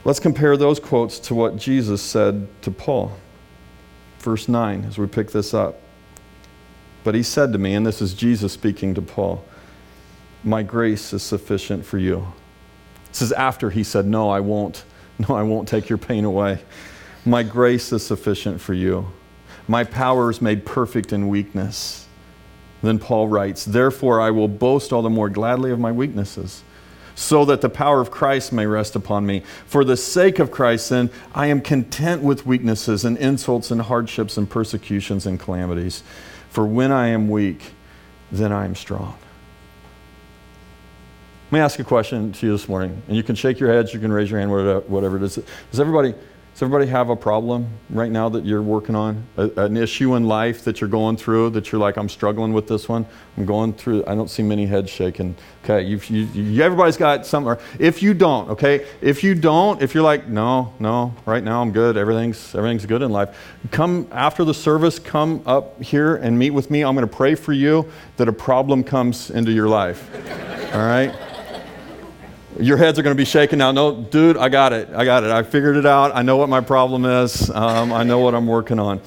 Let's 0.04 0.20
compare 0.20 0.56
those 0.56 0.80
quotes 0.80 1.18
to 1.20 1.34
what 1.34 1.56
Jesus 1.56 2.02
said 2.02 2.48
to 2.62 2.70
Paul. 2.70 3.16
Verse 4.18 4.48
9, 4.48 4.84
as 4.84 4.98
we 4.98 5.06
pick 5.06 5.30
this 5.30 5.54
up. 5.54 5.80
But 7.04 7.14
he 7.14 7.22
said 7.22 7.52
to 7.52 7.58
me, 7.58 7.74
and 7.74 7.84
this 7.84 8.02
is 8.02 8.14
Jesus 8.14 8.52
speaking 8.52 8.94
to 8.94 9.02
Paul, 9.02 9.44
My 10.44 10.62
grace 10.62 11.12
is 11.12 11.22
sufficient 11.22 11.84
for 11.84 11.98
you 11.98 12.32
this 13.12 13.22
is 13.22 13.32
after 13.32 13.68
he 13.70 13.84
said, 13.84 14.06
No, 14.06 14.30
I 14.30 14.40
won't. 14.40 14.84
No, 15.28 15.36
I 15.36 15.42
won't 15.42 15.68
take 15.68 15.88
your 15.88 15.98
pain 15.98 16.24
away. 16.24 16.58
My 17.24 17.44
grace 17.44 17.92
is 17.92 18.04
sufficient 18.04 18.60
for 18.60 18.72
you. 18.72 19.06
My 19.68 19.84
power 19.84 20.30
is 20.30 20.42
made 20.42 20.64
perfect 20.64 21.12
in 21.12 21.28
weakness. 21.28 22.08
Then 22.82 22.98
Paul 22.98 23.28
writes, 23.28 23.64
Therefore 23.64 24.20
I 24.20 24.30
will 24.30 24.48
boast 24.48 24.92
all 24.92 25.02
the 25.02 25.10
more 25.10 25.28
gladly 25.28 25.70
of 25.70 25.78
my 25.78 25.92
weaknesses, 25.92 26.64
so 27.14 27.44
that 27.44 27.60
the 27.60 27.68
power 27.68 28.00
of 28.00 28.10
Christ 28.10 28.52
may 28.52 28.66
rest 28.66 28.96
upon 28.96 29.24
me. 29.26 29.42
For 29.66 29.84
the 29.84 29.96
sake 29.98 30.38
of 30.38 30.50
Christ, 30.50 30.90
then, 30.90 31.10
I 31.34 31.46
am 31.46 31.60
content 31.60 32.22
with 32.22 32.46
weaknesses 32.46 33.04
and 33.04 33.16
insults 33.18 33.70
and 33.70 33.82
hardships 33.82 34.36
and 34.36 34.50
persecutions 34.50 35.26
and 35.26 35.38
calamities. 35.38 36.02
For 36.48 36.66
when 36.66 36.90
I 36.90 37.08
am 37.08 37.28
weak, 37.28 37.72
then 38.32 38.50
I 38.50 38.64
am 38.64 38.74
strong. 38.74 39.16
Let 41.52 41.58
me 41.58 41.64
ask 41.64 41.78
a 41.80 41.84
question 41.84 42.32
to 42.32 42.46
you 42.46 42.52
this 42.52 42.66
morning, 42.66 43.02
and 43.08 43.14
you 43.14 43.22
can 43.22 43.34
shake 43.34 43.60
your 43.60 43.70
heads, 43.70 43.92
you 43.92 44.00
can 44.00 44.10
raise 44.10 44.30
your 44.30 44.40
hand, 44.40 44.50
whatever 44.90 45.18
it 45.18 45.22
is. 45.22 45.34
Does 45.70 45.80
everybody, 45.80 46.12
does 46.12 46.62
everybody 46.62 46.86
have 46.86 47.10
a 47.10 47.14
problem 47.14 47.68
right 47.90 48.10
now 48.10 48.30
that 48.30 48.46
you're 48.46 48.62
working 48.62 48.94
on? 48.94 49.26
A, 49.36 49.50
an 49.58 49.76
issue 49.76 50.14
in 50.14 50.24
life 50.24 50.64
that 50.64 50.80
you're 50.80 50.88
going 50.88 51.18
through 51.18 51.50
that 51.50 51.70
you're 51.70 51.78
like, 51.78 51.98
I'm 51.98 52.08
struggling 52.08 52.54
with 52.54 52.68
this 52.68 52.88
one? 52.88 53.04
I'm 53.36 53.44
going 53.44 53.74
through, 53.74 54.02
I 54.06 54.14
don't 54.14 54.30
see 54.30 54.42
many 54.42 54.64
heads 54.64 54.88
shaking. 54.88 55.36
Okay, 55.62 55.82
you, 55.82 55.98
you, 56.08 56.62
everybody's 56.62 56.96
got 56.96 57.26
something. 57.26 57.54
If 57.78 58.02
you 58.02 58.14
don't, 58.14 58.48
okay, 58.48 58.86
if 59.02 59.22
you 59.22 59.34
don't, 59.34 59.82
if 59.82 59.92
you're 59.92 60.04
like, 60.04 60.28
no, 60.28 60.72
no, 60.78 61.14
right 61.26 61.44
now 61.44 61.60
I'm 61.60 61.70
good, 61.70 61.98
everything's, 61.98 62.54
everything's 62.54 62.86
good 62.86 63.02
in 63.02 63.10
life, 63.10 63.36
come 63.70 64.08
after 64.10 64.42
the 64.42 64.54
service, 64.54 64.98
come 64.98 65.42
up 65.44 65.82
here 65.82 66.16
and 66.16 66.38
meet 66.38 66.52
with 66.52 66.70
me. 66.70 66.82
I'm 66.82 66.94
going 66.94 67.06
to 67.06 67.14
pray 67.14 67.34
for 67.34 67.52
you 67.52 67.92
that 68.16 68.26
a 68.26 68.32
problem 68.32 68.82
comes 68.82 69.28
into 69.28 69.52
your 69.52 69.68
life. 69.68 70.08
All 70.72 70.80
right? 70.80 71.14
Your 72.62 72.76
heads 72.76 72.96
are 72.96 73.02
going 73.02 73.16
to 73.16 73.20
be 73.20 73.24
shaking 73.24 73.58
now. 73.58 73.72
No, 73.72 73.92
dude, 74.02 74.36
I 74.36 74.48
got 74.48 74.72
it. 74.72 74.88
I 74.94 75.04
got 75.04 75.24
it. 75.24 75.30
I 75.32 75.42
figured 75.42 75.76
it 75.76 75.84
out. 75.84 76.14
I 76.14 76.22
know 76.22 76.36
what 76.36 76.48
my 76.48 76.60
problem 76.60 77.04
is. 77.04 77.50
Um, 77.50 77.92
I 77.92 78.04
know 78.04 78.20
what 78.20 78.36
I'm 78.36 78.46
working 78.46 78.78
on. 78.78 79.00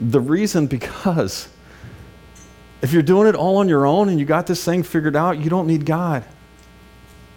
The 0.00 0.20
reason, 0.20 0.66
because 0.66 1.48
if 2.82 2.92
you're 2.92 3.02
doing 3.02 3.28
it 3.28 3.36
all 3.36 3.58
on 3.58 3.68
your 3.68 3.86
own 3.86 4.08
and 4.08 4.18
you 4.18 4.26
got 4.26 4.48
this 4.48 4.64
thing 4.64 4.82
figured 4.82 5.14
out, 5.14 5.38
you 5.38 5.48
don't 5.48 5.68
need 5.68 5.86
God. 5.86 6.24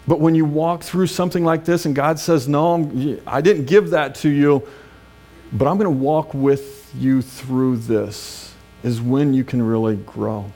But 0.08 0.18
when 0.18 0.34
you 0.34 0.44
walk 0.44 0.82
through 0.82 1.06
something 1.06 1.44
like 1.44 1.64
this 1.64 1.86
and 1.86 1.94
God 1.94 2.18
says, 2.18 2.48
No, 2.48 2.74
I'm, 2.74 3.20
I 3.28 3.40
didn't 3.40 3.66
give 3.66 3.90
that 3.90 4.16
to 4.16 4.28
you, 4.28 4.66
but 5.52 5.68
I'm 5.68 5.78
going 5.78 5.84
to 5.84 6.02
walk 6.04 6.34
with 6.34 6.92
you 6.96 7.22
through 7.22 7.76
this, 7.76 8.52
is 8.82 9.00
when 9.00 9.34
you 9.34 9.44
can 9.44 9.62
really 9.62 9.96
grow. 9.96 10.52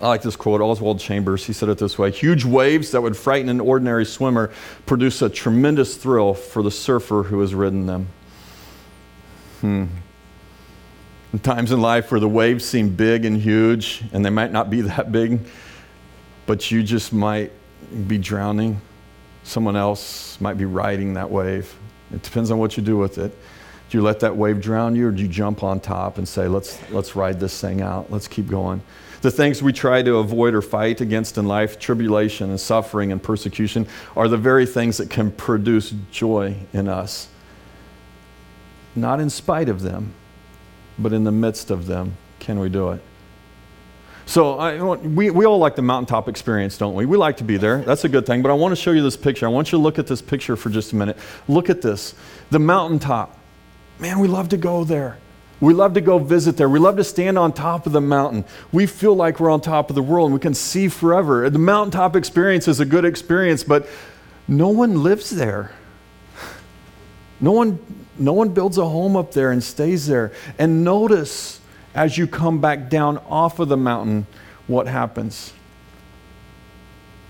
I 0.00 0.06
like 0.06 0.22
this 0.22 0.36
quote, 0.36 0.60
Oswald 0.60 1.00
Chambers. 1.00 1.44
He 1.44 1.52
said 1.52 1.68
it 1.68 1.78
this 1.78 1.98
way 1.98 2.10
Huge 2.10 2.44
waves 2.44 2.92
that 2.92 3.02
would 3.02 3.16
frighten 3.16 3.48
an 3.48 3.60
ordinary 3.60 4.04
swimmer 4.04 4.52
produce 4.86 5.22
a 5.22 5.28
tremendous 5.28 5.96
thrill 5.96 6.34
for 6.34 6.62
the 6.62 6.70
surfer 6.70 7.24
who 7.24 7.40
has 7.40 7.54
ridden 7.54 7.86
them. 7.86 8.08
Hmm. 9.60 9.86
In 11.32 11.40
times 11.40 11.72
in 11.72 11.80
life 11.80 12.10
where 12.10 12.20
the 12.20 12.28
waves 12.28 12.64
seem 12.64 12.94
big 12.94 13.24
and 13.24 13.36
huge, 13.36 14.02
and 14.12 14.24
they 14.24 14.30
might 14.30 14.52
not 14.52 14.70
be 14.70 14.80
that 14.82 15.12
big, 15.12 15.40
but 16.46 16.70
you 16.70 16.82
just 16.82 17.12
might 17.12 17.52
be 18.06 18.18
drowning. 18.18 18.80
Someone 19.42 19.76
else 19.76 20.40
might 20.40 20.54
be 20.54 20.64
riding 20.64 21.14
that 21.14 21.30
wave. 21.30 21.74
It 22.12 22.22
depends 22.22 22.50
on 22.50 22.58
what 22.58 22.76
you 22.76 22.82
do 22.82 22.96
with 22.96 23.18
it. 23.18 23.36
Do 23.90 23.98
you 23.98 24.02
let 24.02 24.20
that 24.20 24.36
wave 24.36 24.60
drown 24.60 24.94
you, 24.94 25.08
or 25.08 25.10
do 25.10 25.22
you 25.22 25.28
jump 25.28 25.62
on 25.62 25.80
top 25.80 26.18
and 26.18 26.28
say, 26.28 26.46
let's, 26.46 26.78
let's 26.90 27.16
ride 27.16 27.40
this 27.40 27.58
thing 27.60 27.80
out? 27.80 28.10
Let's 28.10 28.28
keep 28.28 28.46
going? 28.46 28.82
The 29.20 29.30
things 29.30 29.62
we 29.62 29.72
try 29.72 30.02
to 30.02 30.16
avoid 30.18 30.54
or 30.54 30.62
fight 30.62 31.00
against 31.00 31.38
in 31.38 31.46
life, 31.46 31.78
tribulation 31.78 32.50
and 32.50 32.60
suffering 32.60 33.10
and 33.10 33.22
persecution, 33.22 33.86
are 34.16 34.28
the 34.28 34.36
very 34.36 34.66
things 34.66 34.98
that 34.98 35.10
can 35.10 35.32
produce 35.32 35.92
joy 36.10 36.56
in 36.72 36.88
us. 36.88 37.28
Not 38.94 39.20
in 39.20 39.30
spite 39.30 39.68
of 39.68 39.82
them, 39.82 40.14
but 40.98 41.12
in 41.12 41.24
the 41.24 41.32
midst 41.32 41.70
of 41.70 41.86
them, 41.86 42.16
can 42.38 42.60
we 42.60 42.68
do 42.68 42.90
it? 42.90 43.02
So 44.28 44.58
I, 44.58 44.78
we, 44.78 45.30
we 45.30 45.46
all 45.46 45.56
like 45.56 45.74
the 45.74 45.82
mountaintop 45.82 46.28
experience, 46.28 46.76
don't 46.76 46.94
we? 46.94 47.06
We 47.06 47.16
like 47.16 47.38
to 47.38 47.44
be 47.44 47.56
there. 47.56 47.80
That's 47.80 48.04
a 48.04 48.10
good 48.10 48.26
thing. 48.26 48.42
But 48.42 48.50
I 48.50 48.54
want 48.54 48.72
to 48.72 48.76
show 48.76 48.90
you 48.90 49.02
this 49.02 49.16
picture. 49.16 49.46
I 49.46 49.48
want 49.48 49.72
you 49.72 49.78
to 49.78 49.82
look 49.82 49.98
at 49.98 50.06
this 50.06 50.20
picture 50.20 50.54
for 50.54 50.68
just 50.68 50.92
a 50.92 50.96
minute. 50.96 51.16
Look 51.48 51.70
at 51.70 51.80
this. 51.80 52.14
The 52.50 52.58
mountaintop. 52.58 53.38
Man, 53.98 54.18
we 54.18 54.28
love 54.28 54.50
to 54.50 54.58
go 54.58 54.84
there. 54.84 55.16
We 55.60 55.74
love 55.74 55.94
to 55.94 56.00
go 56.00 56.18
visit 56.18 56.56
there. 56.56 56.68
We 56.68 56.78
love 56.78 56.96
to 56.96 57.04
stand 57.04 57.36
on 57.36 57.52
top 57.52 57.86
of 57.86 57.92
the 57.92 58.00
mountain. 58.00 58.44
We 58.70 58.86
feel 58.86 59.14
like 59.14 59.40
we're 59.40 59.50
on 59.50 59.60
top 59.60 59.90
of 59.90 59.96
the 59.96 60.02
world 60.02 60.26
and 60.26 60.34
we 60.34 60.40
can 60.40 60.54
see 60.54 60.88
forever. 60.88 61.50
The 61.50 61.58
mountaintop 61.58 62.14
experience 62.14 62.68
is 62.68 62.78
a 62.78 62.84
good 62.84 63.04
experience, 63.04 63.64
but 63.64 63.88
no 64.46 64.68
one 64.68 65.02
lives 65.02 65.30
there. 65.30 65.72
No 67.40 67.52
one, 67.52 67.78
no 68.18 68.32
one 68.32 68.50
builds 68.50 68.78
a 68.78 68.84
home 68.84 69.16
up 69.16 69.32
there 69.32 69.50
and 69.50 69.62
stays 69.62 70.06
there. 70.06 70.32
And 70.58 70.84
notice 70.84 71.60
as 71.94 72.16
you 72.16 72.28
come 72.28 72.60
back 72.60 72.88
down 72.88 73.18
off 73.28 73.58
of 73.58 73.68
the 73.68 73.76
mountain, 73.76 74.26
what 74.68 74.86
happens? 74.86 75.52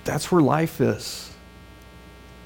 That's 0.04 0.30
where 0.30 0.42
life 0.42 0.80
is. 0.80 1.30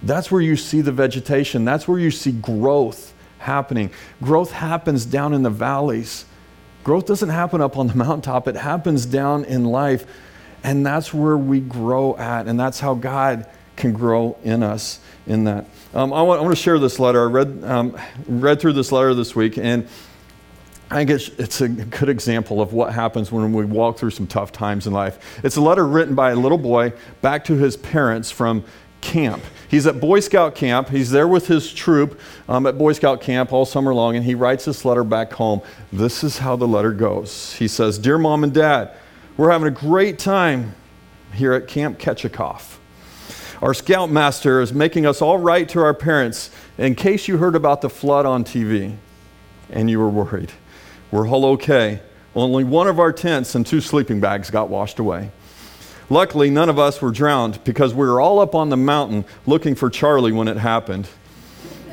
That's 0.02 0.30
where 0.30 0.40
you 0.40 0.56
see 0.56 0.80
the 0.80 0.92
vegetation. 0.92 1.64
That's 1.64 1.88
where 1.88 1.98
you 1.98 2.10
see 2.10 2.32
growth 2.32 3.11
happening. 3.42 3.90
Growth 4.22 4.52
happens 4.52 5.04
down 5.04 5.34
in 5.34 5.42
the 5.42 5.50
valleys. 5.50 6.24
Growth 6.84 7.06
doesn't 7.06 7.28
happen 7.28 7.60
up 7.60 7.76
on 7.76 7.86
the 7.86 7.94
mountaintop, 7.96 8.48
it 8.48 8.56
happens 8.56 9.06
down 9.06 9.44
in 9.44 9.64
life. 9.64 10.06
And 10.64 10.86
that's 10.86 11.12
where 11.12 11.36
we 11.36 11.58
grow 11.60 12.16
at. 12.16 12.46
And 12.46 12.58
that's 12.58 12.78
how 12.78 12.94
God 12.94 13.46
can 13.76 13.92
grow 13.92 14.36
in 14.44 14.62
us 14.62 15.00
in 15.26 15.44
that. 15.44 15.66
Um, 15.92 16.12
I, 16.12 16.22
want, 16.22 16.40
I, 16.40 16.42
want, 16.44 16.56
to 16.56 16.62
share 16.62 16.78
this 16.78 16.98
letter. 16.98 17.22
I 17.22 17.30
read, 17.30 17.64
um, 17.64 17.98
read 18.28 18.60
through 18.60 18.74
this 18.74 18.92
letter 18.92 19.12
this 19.14 19.34
week, 19.34 19.58
and 19.58 19.88
I 20.90 20.96
think 20.96 21.10
it's, 21.10 21.28
it's, 21.38 21.60
a 21.62 21.68
good 21.68 22.08
example 22.08 22.60
of 22.60 22.72
what 22.72 22.92
happens 22.92 23.32
when 23.32 23.52
we 23.52 23.64
walk 23.64 23.98
through 23.98 24.10
some 24.10 24.26
tough 24.26 24.52
times 24.52 24.86
in 24.86 24.92
life. 24.92 25.40
It's 25.42 25.56
a 25.56 25.60
letter 25.60 25.86
written 25.86 26.14
by 26.14 26.32
a 26.32 26.36
little 26.36 26.58
boy 26.58 26.92
back 27.22 27.44
to 27.46 27.54
his 27.54 27.76
parents 27.76 28.30
from 28.30 28.62
camp. 29.02 29.42
He's 29.68 29.86
at 29.86 30.00
Boy 30.00 30.20
Scout 30.20 30.54
camp. 30.54 30.88
He's 30.88 31.10
there 31.10 31.28
with 31.28 31.46
his 31.46 31.72
troop 31.72 32.18
um, 32.48 32.66
at 32.66 32.78
Boy 32.78 32.92
Scout 32.94 33.20
camp 33.20 33.52
all 33.52 33.66
summer 33.66 33.92
long, 33.92 34.16
and 34.16 34.24
he 34.24 34.34
writes 34.34 34.64
this 34.64 34.84
letter 34.84 35.04
back 35.04 35.32
home. 35.32 35.60
This 35.92 36.24
is 36.24 36.38
how 36.38 36.56
the 36.56 36.68
letter 36.68 36.92
goes. 36.92 37.54
He 37.54 37.68
says, 37.68 37.98
Dear 37.98 38.16
mom 38.16 38.44
and 38.44 38.54
dad, 38.54 38.96
we're 39.36 39.50
having 39.50 39.68
a 39.68 39.72
great 39.72 40.18
time 40.18 40.74
here 41.34 41.52
at 41.52 41.68
Camp 41.68 41.98
Ketchikoff. 41.98 42.76
Our 43.62 43.74
scoutmaster 43.74 44.60
is 44.60 44.72
making 44.72 45.06
us 45.06 45.22
all 45.22 45.38
write 45.38 45.68
to 45.70 45.80
our 45.80 45.94
parents 45.94 46.50
in 46.78 46.94
case 46.94 47.28
you 47.28 47.38
heard 47.38 47.54
about 47.54 47.80
the 47.80 47.88
flood 47.88 48.26
on 48.26 48.44
TV 48.44 48.96
and 49.70 49.88
you 49.88 50.00
were 50.00 50.08
worried. 50.08 50.52
We're 51.10 51.28
all 51.28 51.46
okay. 51.46 52.00
Only 52.34 52.64
one 52.64 52.88
of 52.88 52.98
our 52.98 53.12
tents 53.12 53.54
and 53.54 53.66
two 53.66 53.80
sleeping 53.80 54.20
bags 54.20 54.50
got 54.50 54.68
washed 54.68 54.98
away. 54.98 55.30
Luckily, 56.12 56.50
none 56.50 56.68
of 56.68 56.78
us 56.78 57.00
were 57.00 57.10
drowned 57.10 57.64
because 57.64 57.94
we 57.94 58.06
were 58.06 58.20
all 58.20 58.38
up 58.38 58.54
on 58.54 58.68
the 58.68 58.76
mountain 58.76 59.24
looking 59.46 59.74
for 59.74 59.88
Charlie 59.88 60.30
when 60.30 60.46
it 60.46 60.58
happened. 60.58 61.08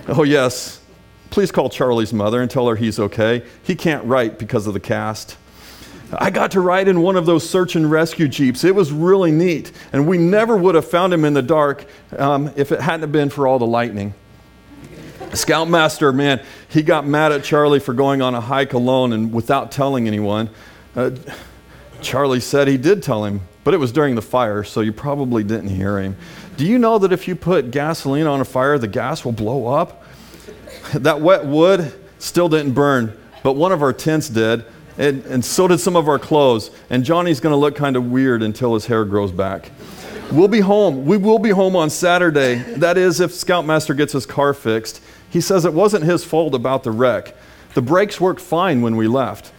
Oh, 0.09 0.23
yes. 0.23 0.81
Please 1.29 1.53
call 1.53 1.69
Charlie's 1.69 2.11
mother 2.11 2.41
and 2.41 2.51
tell 2.51 2.67
her 2.67 2.75
he's 2.75 2.99
okay. 2.99 3.43
He 3.63 3.75
can't 3.75 4.03
write 4.03 4.37
because 4.37 4.67
of 4.67 4.73
the 4.73 4.79
cast. 4.81 5.37
I 6.11 6.31
got 6.31 6.51
to 6.51 6.59
ride 6.59 6.89
in 6.89 6.99
one 7.01 7.15
of 7.15 7.25
those 7.25 7.49
search 7.49 7.77
and 7.77 7.89
rescue 7.89 8.27
jeeps. 8.27 8.65
It 8.65 8.75
was 8.75 8.91
really 8.91 9.31
neat, 9.31 9.71
and 9.93 10.05
we 10.05 10.17
never 10.17 10.57
would 10.57 10.75
have 10.75 10.85
found 10.85 11.13
him 11.13 11.23
in 11.23 11.33
the 11.33 11.41
dark 11.41 11.85
um, 12.17 12.51
if 12.57 12.73
it 12.73 12.81
hadn't 12.81 13.13
been 13.13 13.29
for 13.29 13.47
all 13.47 13.57
the 13.57 13.67
lightning. 13.67 14.13
Scoutmaster, 15.33 16.11
man, 16.11 16.43
he 16.67 16.81
got 16.81 17.07
mad 17.07 17.31
at 17.31 17.45
Charlie 17.45 17.79
for 17.79 17.93
going 17.93 18.21
on 18.21 18.35
a 18.35 18.41
hike 18.41 18.73
alone 18.73 19.13
and 19.13 19.31
without 19.31 19.71
telling 19.71 20.07
anyone. 20.07 20.49
Uh, 20.93 21.11
Charlie 22.01 22.41
said 22.41 22.67
he 22.67 22.77
did 22.77 23.01
tell 23.01 23.23
him, 23.23 23.41
but 23.69 23.75
it 23.75 23.77
was 23.77 23.91
during 23.91 24.15
the 24.15 24.21
fire, 24.23 24.63
so 24.63 24.81
you 24.81 24.91
probably 24.91 25.43
didn't 25.43 25.69
hear 25.69 25.99
him. 25.99 26.17
Do 26.57 26.65
you 26.65 26.79
know 26.79 26.97
that 26.97 27.13
if 27.13 27.27
you 27.27 27.35
put 27.35 27.69
gasoline 27.69 28.25
on 28.25 28.41
a 28.41 28.43
fire, 28.43 28.79
the 28.79 28.87
gas 28.87 29.23
will 29.23 29.31
blow 29.31 29.67
up? 29.67 30.03
That 30.95 31.21
wet 31.21 31.45
wood 31.45 31.93
still 32.17 32.49
didn't 32.49 32.71
burn, 32.71 33.15
but 33.43 33.53
one 33.53 33.71
of 33.71 33.83
our 33.83 33.93
tents 33.93 34.27
did, 34.27 34.65
and, 34.97 35.23
and 35.25 35.45
so 35.45 35.67
did 35.67 35.77
some 35.77 35.95
of 35.95 36.07
our 36.07 36.17
clothes. 36.17 36.71
And 36.89 37.03
Johnny's 37.03 37.39
going 37.39 37.53
to 37.53 37.57
look 37.57 37.75
kind 37.75 37.95
of 37.95 38.09
weird 38.09 38.41
until 38.41 38.73
his 38.73 38.87
hair 38.87 39.05
grows 39.05 39.31
back. 39.31 39.69
We'll 40.31 40.47
be 40.47 40.61
home. 40.61 41.05
We 41.05 41.17
will 41.17 41.37
be 41.37 41.51
home 41.51 41.75
on 41.75 41.91
Saturday. 41.91 42.55
That 42.77 42.97
is, 42.97 43.19
if 43.19 43.31
Scoutmaster 43.31 43.93
gets 43.93 44.13
his 44.13 44.25
car 44.25 44.55
fixed. 44.55 44.99
He 45.29 45.41
says 45.41 45.63
it 45.63 45.75
wasn't 45.75 46.05
his 46.05 46.23
fault 46.25 46.55
about 46.55 46.81
the 46.81 46.91
wreck. 46.91 47.35
The 47.75 47.83
brakes 47.83 48.19
worked 48.19 48.41
fine 48.41 48.81
when 48.81 48.95
we 48.95 49.07
left. 49.07 49.53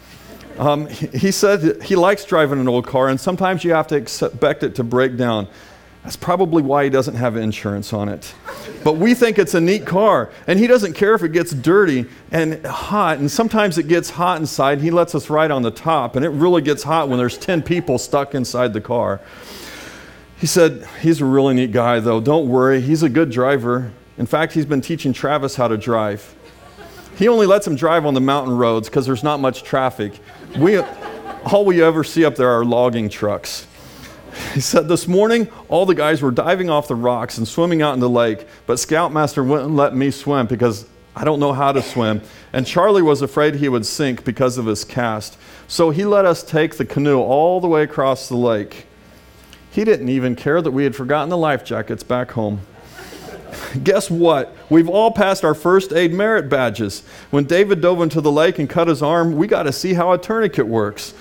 Um, 0.60 0.88
he 0.88 1.32
said 1.32 1.82
he 1.82 1.96
likes 1.96 2.26
driving 2.26 2.60
an 2.60 2.68
old 2.68 2.86
car, 2.86 3.08
and 3.08 3.18
sometimes 3.18 3.64
you 3.64 3.72
have 3.72 3.86
to 3.86 3.96
expect 3.96 4.62
it 4.62 4.74
to 4.74 4.84
break 4.84 5.16
down. 5.16 5.48
That's 6.02 6.16
probably 6.16 6.62
why 6.62 6.84
he 6.84 6.90
doesn't 6.90 7.14
have 7.14 7.36
insurance 7.36 7.94
on 7.94 8.10
it. 8.10 8.34
But 8.84 8.98
we 8.98 9.14
think 9.14 9.38
it's 9.38 9.54
a 9.54 9.60
neat 9.60 9.86
car, 9.86 10.30
and 10.46 10.58
he 10.58 10.66
doesn't 10.66 10.92
care 10.92 11.14
if 11.14 11.22
it 11.22 11.32
gets 11.32 11.52
dirty 11.52 12.04
and 12.30 12.64
hot, 12.66 13.18
and 13.18 13.30
sometimes 13.30 13.78
it 13.78 13.88
gets 13.88 14.10
hot 14.10 14.38
inside. 14.38 14.82
He 14.82 14.90
lets 14.90 15.14
us 15.14 15.30
ride 15.30 15.50
on 15.50 15.62
the 15.62 15.70
top, 15.70 16.14
and 16.14 16.26
it 16.26 16.30
really 16.30 16.60
gets 16.60 16.82
hot 16.82 17.08
when 17.08 17.18
there's 17.18 17.38
10 17.38 17.62
people 17.62 17.96
stuck 17.96 18.34
inside 18.34 18.74
the 18.74 18.82
car. 18.82 19.22
He 20.36 20.46
said, 20.46 20.86
He's 21.00 21.22
a 21.22 21.24
really 21.24 21.54
neat 21.54 21.72
guy, 21.72 22.00
though. 22.00 22.20
Don't 22.20 22.50
worry, 22.50 22.82
he's 22.82 23.02
a 23.02 23.08
good 23.08 23.30
driver. 23.30 23.92
In 24.18 24.26
fact, 24.26 24.52
he's 24.52 24.66
been 24.66 24.82
teaching 24.82 25.14
Travis 25.14 25.56
how 25.56 25.68
to 25.68 25.78
drive. 25.78 26.34
He 27.16 27.28
only 27.28 27.46
lets 27.46 27.66
him 27.66 27.76
drive 27.76 28.06
on 28.06 28.14
the 28.14 28.20
mountain 28.20 28.56
roads 28.56 28.88
because 28.88 29.04
there's 29.04 29.22
not 29.22 29.40
much 29.40 29.62
traffic. 29.62 30.20
We, 30.58 30.78
all 30.78 31.64
we 31.64 31.82
ever 31.82 32.02
see 32.04 32.24
up 32.24 32.34
there 32.34 32.50
are 32.50 32.64
logging 32.64 33.08
trucks. 33.08 33.66
He 34.52 34.60
said, 34.60 34.88
This 34.88 35.06
morning, 35.06 35.48
all 35.68 35.86
the 35.86 35.94
guys 35.94 36.22
were 36.22 36.30
diving 36.30 36.70
off 36.70 36.88
the 36.88 36.94
rocks 36.94 37.38
and 37.38 37.46
swimming 37.46 37.82
out 37.82 37.94
in 37.94 38.00
the 38.00 38.10
lake, 38.10 38.46
but 38.66 38.78
Scoutmaster 38.78 39.44
wouldn't 39.44 39.74
let 39.74 39.94
me 39.94 40.10
swim 40.10 40.46
because 40.46 40.86
I 41.14 41.24
don't 41.24 41.40
know 41.40 41.52
how 41.52 41.72
to 41.72 41.82
swim. 41.82 42.22
And 42.52 42.66
Charlie 42.66 43.02
was 43.02 43.22
afraid 43.22 43.56
he 43.56 43.68
would 43.68 43.86
sink 43.86 44.24
because 44.24 44.58
of 44.58 44.66
his 44.66 44.84
cast. 44.84 45.38
So 45.68 45.90
he 45.90 46.04
let 46.04 46.24
us 46.24 46.42
take 46.42 46.76
the 46.76 46.84
canoe 46.84 47.20
all 47.20 47.60
the 47.60 47.68
way 47.68 47.82
across 47.82 48.28
the 48.28 48.36
lake. 48.36 48.86
He 49.70 49.84
didn't 49.84 50.08
even 50.08 50.34
care 50.34 50.60
that 50.60 50.70
we 50.72 50.84
had 50.84 50.96
forgotten 50.96 51.28
the 51.28 51.36
life 51.36 51.64
jackets 51.64 52.02
back 52.02 52.32
home. 52.32 52.60
Guess 53.84 54.10
what? 54.10 54.54
We've 54.68 54.88
all 54.88 55.10
passed 55.10 55.44
our 55.44 55.54
first 55.54 55.92
aid 55.92 56.12
merit 56.12 56.48
badges. 56.48 57.02
When 57.30 57.44
David 57.44 57.80
dove 57.80 58.00
into 58.02 58.20
the 58.20 58.32
lake 58.32 58.58
and 58.58 58.68
cut 58.68 58.88
his 58.88 59.02
arm, 59.02 59.36
we 59.36 59.46
got 59.46 59.64
to 59.64 59.72
see 59.72 59.94
how 59.94 60.12
a 60.12 60.18
tourniquet 60.18 60.66
works. 60.66 61.14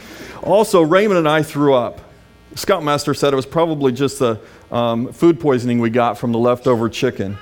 Also, 0.43 0.81
Raymond 0.81 1.17
and 1.17 1.27
I 1.27 1.43
threw 1.43 1.73
up. 1.73 2.01
Scoutmaster 2.55 3.13
said 3.13 3.33
it 3.33 3.35
was 3.35 3.45
probably 3.45 3.91
just 3.91 4.19
the 4.19 4.39
um, 4.71 5.11
food 5.13 5.39
poisoning 5.39 5.79
we 5.79 5.89
got 5.89 6.17
from 6.17 6.31
the 6.31 6.39
leftover 6.39 6.89
chicken. 6.89 7.37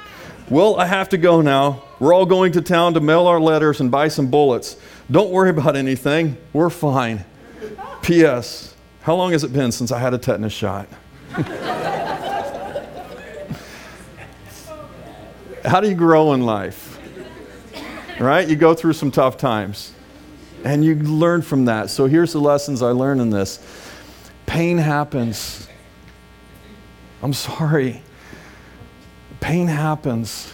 Well, 0.50 0.80
I 0.80 0.86
have 0.86 1.10
to 1.10 1.18
go 1.18 1.42
now. 1.42 1.84
We're 2.00 2.14
all 2.14 2.26
going 2.26 2.54
to 2.54 2.62
town 2.62 2.94
to 2.94 3.00
mail 3.00 3.28
our 3.28 3.40
letters 3.40 3.82
and 3.82 3.92
buy 3.92 4.08
some 4.08 4.30
bullets. 4.30 4.78
Don't 5.10 5.30
worry 5.32 5.50
about 5.50 5.76
anything. 5.76 6.38
We're 6.54 6.70
fine. 6.70 7.26
P.S. 8.02 8.76
How 9.02 9.16
long 9.16 9.32
has 9.32 9.44
it 9.44 9.52
been 9.52 9.72
since 9.72 9.92
I 9.92 10.00
had 10.00 10.14
a 10.14 10.18
tetanus 10.18 10.54
shot? 10.54 10.88
how 15.68 15.82
do 15.82 15.90
you 15.90 15.96
grow 15.96 16.34
in 16.34 16.42
life? 16.42 17.00
Right? 18.20 18.48
You 18.48 18.56
go 18.56 18.74
through 18.74 18.94
some 18.94 19.12
tough 19.12 19.38
times 19.38 19.94
and 20.64 20.84
you 20.84 20.96
learn 20.96 21.42
from 21.42 21.66
that. 21.66 21.90
So 21.90 22.08
here's 22.08 22.34
the 22.34 22.42
lessons 22.42 22.82
I 22.82 22.92
learned 22.92 23.22
in 23.22 23.30
this 23.30 23.60
pain 24.46 24.78
happens. 24.78 25.68
I'm 27.22 27.34
sorry. 27.34 28.02
Pain 29.40 29.68
happens. 29.68 30.54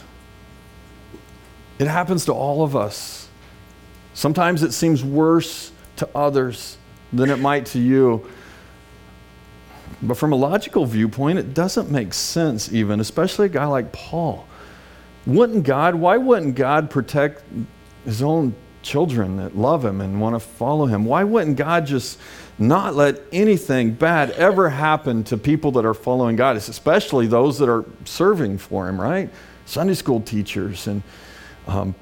It 1.80 1.88
happens 1.88 2.26
to 2.26 2.34
all 2.34 2.64
of 2.64 2.76
us. 2.76 3.30
Sometimes 4.14 4.64
it 4.64 4.74
seems 4.74 5.04
worse 5.04 5.72
to 5.98 6.10
others 6.16 6.78
than 7.12 7.30
it 7.30 7.40
might 7.40 7.68
to 7.68 7.80
you. 7.80 8.28
But 10.02 10.18
from 10.18 10.34
a 10.34 10.36
logical 10.36 10.86
viewpoint, 10.86 11.40
it 11.40 11.54
doesn't 11.54 11.90
make 11.90 12.14
sense, 12.14 12.72
even, 12.74 13.00
especially 13.00 13.46
a 13.46 13.50
guy 13.50 13.66
like 13.66 13.92
Paul. 13.92 14.48
Wouldn't 15.26 15.64
God, 15.64 15.96
why 15.96 16.18
wouldn't 16.18 16.56
God 16.56 16.90
protect 16.90 17.44
his 18.06 18.22
own 18.22 18.56
children 18.82 19.38
that 19.38 19.56
love 19.56 19.86
him 19.86 20.02
and 20.02 20.20
want 20.20 20.36
to 20.36 20.40
follow 20.40 20.86
him? 20.86 21.06
Why 21.06 21.24
wouldn't 21.24 21.58
God 21.58 21.86
just 21.86 22.20
not 22.60 22.96
let 22.96 23.22
anything 23.32 23.94
bad 23.94 24.32
ever 24.32 24.70
happen 24.70 25.24
to 25.26 25.38
people 25.38 25.72
that 25.72 25.86
are 25.86 25.94
following 25.94 26.36
God, 26.36 26.58
especially 26.58 27.28
those 27.28 27.58
that 27.60 27.70
are 27.70 27.86
serving 28.06 28.58
for 28.58 28.88
him, 28.88 29.00
right? 29.00 29.30
Sunday 29.66 29.94
school 29.94 30.22
teachers 30.22 30.88
and 30.88 31.02
um, 31.68 31.96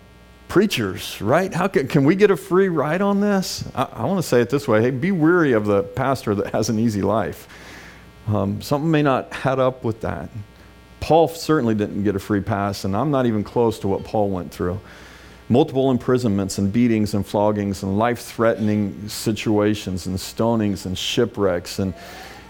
preachers, 0.48 1.22
right? 1.22 1.54
How 1.54 1.68
can, 1.68 1.88
can 1.88 2.04
we 2.04 2.16
get 2.16 2.32
a 2.32 2.36
free 2.36 2.68
ride 2.68 3.02
on 3.02 3.22
this? 3.22 3.64
I, 3.76 3.84
I 3.84 4.06
want 4.06 4.18
to 4.18 4.28
say 4.28 4.42
it 4.42 4.50
this 4.50 4.68
way 4.68 4.82
hey, 4.82 4.92
be 4.92 5.12
weary 5.12 5.54
of 5.54 5.66
the 5.66 5.84
pastor 5.84 6.36
that 6.36 6.54
has 6.54 6.70
an 6.70 6.80
easy 6.80 7.02
life. 7.02 7.48
Um, 8.28 8.62
something 8.62 8.90
may 8.90 9.02
not 9.02 9.46
add 9.46 9.60
up 9.60 9.84
with 9.84 10.02
that. 10.02 10.30
Paul 11.02 11.28
certainly 11.28 11.76
didn't 11.76 12.04
get 12.04 12.16
a 12.16 12.20
free 12.20 12.40
pass, 12.40 12.86
and 12.86 12.96
I'm 12.96 13.12
not 13.12 13.26
even 13.26 13.44
close 13.44 13.78
to 13.80 13.90
what 13.90 14.06
Paul 14.06 14.30
went 14.30 14.52
through. 14.54 14.80
multiple 15.52 15.92
imprisonments 15.92 16.58
and 16.58 16.72
beatings 16.72 17.14
and 17.14 17.28
floggings 17.28 17.84
and 17.84 18.00
life 18.00 18.20
threatening 18.20 19.10
situations 19.10 20.08
and 20.08 20.16
stonings 20.16 20.86
and 20.86 20.98
shipwrecks. 20.98 21.78
And 21.78 21.94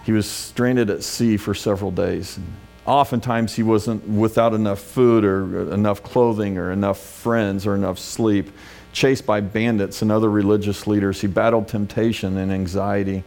he 0.05 0.11
was 0.11 0.29
stranded 0.29 0.91
at 0.91 1.03
sea 1.03 1.35
for 1.35 1.55
several 1.55 1.89
days. 1.89 2.37
And 2.37 2.45
oftentimes 2.85 3.55
he 3.55 3.63
wasn't 3.63 4.07
without 4.07 4.53
enough 4.53 4.79
food 4.79 5.25
or 5.25 5.73
enough 5.73 6.03
clothing 6.03 6.59
or 6.59 6.71
enough 6.71 6.99
friends 6.99 7.65
or 7.65 7.73
enough 7.73 7.97
sleep. 7.97 8.51
Chased 8.93 9.25
by 9.25 9.41
bandits 9.41 10.03
and 10.03 10.11
other 10.11 10.29
religious 10.29 10.85
leaders, 10.85 11.21
he 11.21 11.27
battled 11.27 11.67
temptation 11.67 12.37
and 12.37 12.51
anxiety. 12.51 13.23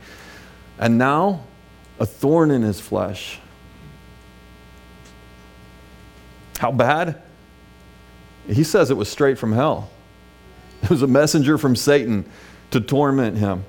And 0.78 0.98
now, 0.98 1.44
a 1.98 2.06
thorn 2.06 2.52
in 2.52 2.62
his 2.62 2.80
flesh. 2.80 3.40
How 6.64 6.72
bad? 6.72 7.20
He 8.46 8.64
says 8.64 8.90
it 8.90 8.96
was 8.96 9.10
straight 9.10 9.36
from 9.36 9.52
hell. 9.52 9.90
It 10.82 10.88
was 10.88 11.02
a 11.02 11.06
messenger 11.06 11.58
from 11.58 11.76
Satan 11.76 12.24
to 12.70 12.80
torment 12.80 13.36
him. 13.36 13.66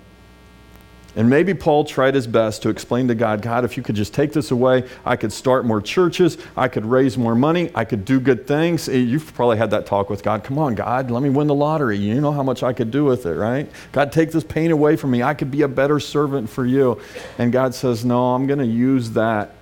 And 1.17 1.29
maybe 1.29 1.53
Paul 1.53 1.83
tried 1.83 2.15
his 2.15 2.25
best 2.25 2.61
to 2.61 2.69
explain 2.69 3.09
to 3.09 3.15
God, 3.15 3.41
God, 3.41 3.65
if 3.65 3.75
you 3.75 3.83
could 3.83 3.95
just 3.95 4.13
take 4.13 4.31
this 4.31 4.49
away, 4.51 4.87
I 5.03 5.17
could 5.17 5.33
start 5.33 5.65
more 5.65 5.81
churches, 5.81 6.37
I 6.55 6.69
could 6.69 6.85
raise 6.85 7.17
more 7.17 7.35
money, 7.35 7.69
I 7.75 7.83
could 7.83 8.05
do 8.05 8.17
good 8.21 8.47
things. 8.47 8.87
Eh, 8.87 8.93
you've 8.93 9.33
probably 9.33 9.57
had 9.57 9.71
that 9.71 9.85
talk 9.85 10.09
with 10.09 10.23
God. 10.23 10.45
Come 10.45 10.57
on, 10.57 10.73
God, 10.73 11.11
let 11.11 11.21
me 11.21 11.29
win 11.29 11.47
the 11.47 11.53
lottery. 11.53 11.97
You 11.97 12.21
know 12.21 12.31
how 12.31 12.43
much 12.43 12.63
I 12.63 12.71
could 12.71 12.91
do 12.91 13.03
with 13.03 13.25
it, 13.25 13.35
right? 13.35 13.69
God, 13.91 14.13
take 14.13 14.31
this 14.31 14.45
pain 14.45 14.71
away 14.71 14.95
from 14.95 15.11
me. 15.11 15.21
I 15.21 15.33
could 15.33 15.51
be 15.51 15.63
a 15.63 15.67
better 15.67 15.99
servant 15.99 16.49
for 16.49 16.65
you. 16.65 17.01
And 17.37 17.51
God 17.51 17.75
says, 17.75 18.05
No, 18.05 18.35
I'm 18.35 18.47
going 18.47 18.59
to 18.59 18.65
use 18.65 19.11
that 19.11 19.55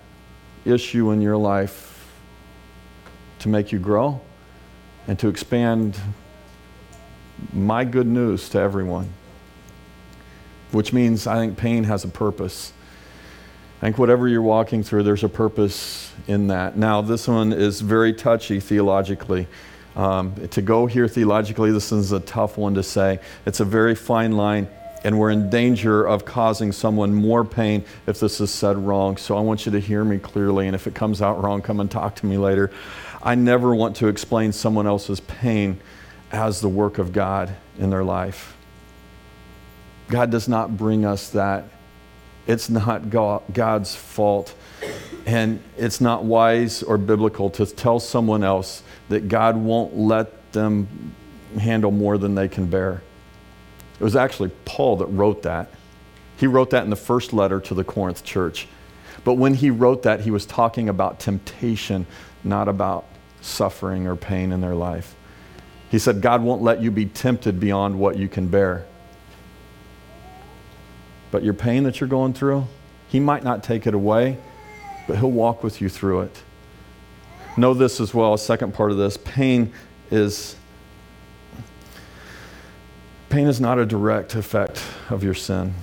issue 0.66 1.10
in 1.10 1.20
your 1.20 1.38
life 1.38 1.93
to 3.44 3.50
make 3.50 3.72
you 3.72 3.80
grow 3.80 4.20
and 5.08 5.18
to 5.20 5.28
expand 5.28 5.98
my 7.54 7.86
good 7.86 8.08
news 8.08 8.50
to 8.50 8.60
everyone 8.60 9.10
which 10.74 10.92
means 10.92 11.28
I 11.28 11.36
think 11.36 11.58
pain 11.58 11.84
has 11.86 12.04
a 12.04 12.08
purpose. 12.08 12.74
I 13.82 13.86
think 13.86 13.98
whatever 13.98 14.28
you're 14.28 14.42
walking 14.42 14.82
through, 14.82 15.04
there's 15.04 15.24
a 15.24 15.30
purpose 15.30 16.12
in 16.28 16.48
that. 16.48 16.78
Now, 16.78 17.02
this 17.02 17.28
one 17.28 17.54
is 17.54 17.82
very 17.82 18.14
touchy 18.14 18.60
theologically. 18.60 19.48
Um, 19.96 20.36
to 20.48 20.62
go 20.62 20.88
here 20.88 21.08
theologically, 21.08 21.72
this 21.72 21.92
is 21.92 22.12
a 22.12 22.20
tough 22.22 22.58
one 22.58 22.74
to 22.74 22.84
say. 22.84 23.20
It's 23.46 23.60
a 23.60 23.66
very 23.66 23.94
fine 23.94 24.32
line, 24.32 24.68
and 25.04 25.20
we're 25.20 25.30
in 25.30 25.50
danger 25.52 26.08
of 26.08 26.26
causing 26.26 26.72
someone 26.72 27.14
more 27.14 27.46
pain 27.46 27.86
if 28.08 28.20
this 28.20 28.42
is 28.42 28.50
said 28.50 28.78
wrong. 28.78 29.18
So 29.18 29.38
I 29.38 29.42
want 29.42 29.68
you 29.68 29.72
to 29.74 29.80
hear 29.80 30.04
me 30.04 30.18
clearly, 30.18 30.66
and 30.66 30.74
if 30.74 30.88
it 30.88 30.96
comes 30.96 31.22
out 31.22 31.44
wrong, 31.44 31.62
come 31.62 31.80
and 31.80 31.92
talk 31.92 32.16
to 32.16 32.26
me 32.26 32.38
later. 32.38 32.72
I 33.26 33.36
never 33.36 33.74
want 33.74 33.96
to 33.98 34.08
explain 34.08 34.52
someone 34.52 34.86
else's 34.86 35.22
pain 35.22 35.80
as 36.32 36.60
the 36.60 36.68
work 36.68 36.98
of 36.98 37.14
God 37.14 37.56
in 37.80 37.90
their 37.90 38.04
life. 38.04 38.58
God 40.10 40.30
does 40.30 40.50
not 40.50 40.76
bring 40.76 41.06
us 41.06 41.30
that. 41.30 41.64
It's 42.46 42.70
not 42.70 43.10
God's 43.10 43.96
fault. 43.96 44.54
And 45.26 45.64
it's 45.78 46.02
not 46.02 46.26
wise 46.26 46.84
or 46.84 46.98
biblical 46.98 47.50
to 47.52 47.66
tell 47.66 48.02
someone 48.02 48.44
else 48.44 48.84
that 49.08 49.30
God 49.30 49.56
won't 49.56 49.96
let 49.96 50.52
them 50.52 51.16
handle 51.58 51.92
more 51.92 52.18
than 52.18 52.36
they 52.36 52.50
can 52.50 52.66
bear. 52.66 53.02
It 53.98 54.04
was 54.04 54.18
actually 54.18 54.50
Paul 54.66 54.98
that 54.98 55.06
wrote 55.06 55.44
that. 55.44 55.70
He 56.36 56.48
wrote 56.48 56.72
that 56.72 56.84
in 56.84 56.90
the 56.90 56.98
first 56.98 57.32
letter 57.32 57.62
to 57.62 57.74
the 57.74 57.86
Corinth 57.86 58.26
church. 58.26 58.68
But 59.24 59.36
when 59.36 59.54
he 59.54 59.70
wrote 59.70 60.04
that, 60.04 60.20
he 60.20 60.32
was 60.32 60.46
talking 60.46 60.90
about 60.90 61.22
temptation, 61.22 62.06
not 62.44 62.68
about 62.68 63.06
suffering 63.44 64.08
or 64.08 64.16
pain 64.16 64.52
in 64.52 64.62
their 64.62 64.76
life. 64.76 65.16
He 65.90 66.00
said, 66.00 66.22
God 66.22 66.42
won't 66.42 66.64
let 66.64 66.82
you 66.82 66.90
be 66.90 67.06
tempted 67.06 67.60
beyond 67.60 68.00
what 68.00 68.18
you 68.18 68.28
can 68.28 68.48
bear. 68.48 68.86
But 71.30 71.44
your 71.44 71.54
pain 71.54 71.84
that 71.84 72.00
you're 72.00 72.10
going 72.10 72.34
through, 72.34 72.66
He 73.08 73.20
might 73.20 73.44
not 73.44 73.64
take 73.64 73.86
it 73.86 73.94
away, 73.94 74.38
but 75.08 75.18
He'll 75.18 75.32
walk 75.32 75.64
with 75.64 75.82
you 75.82 75.90
through 75.90 76.22
it. 76.22 76.42
Know 77.56 77.74
this 77.74 78.00
as 78.00 78.14
well, 78.14 78.36
second 78.38 78.74
part 78.74 78.92
of 78.92 78.98
this 78.98 79.18
pain 79.18 79.72
is 80.10 80.56
pain 83.30 83.48
is 83.48 83.60
not 83.60 83.78
a 83.78 83.86
direct 83.86 84.36
effect 84.36 84.84
of 85.10 85.24
your 85.24 85.34
sin. 85.34 85.74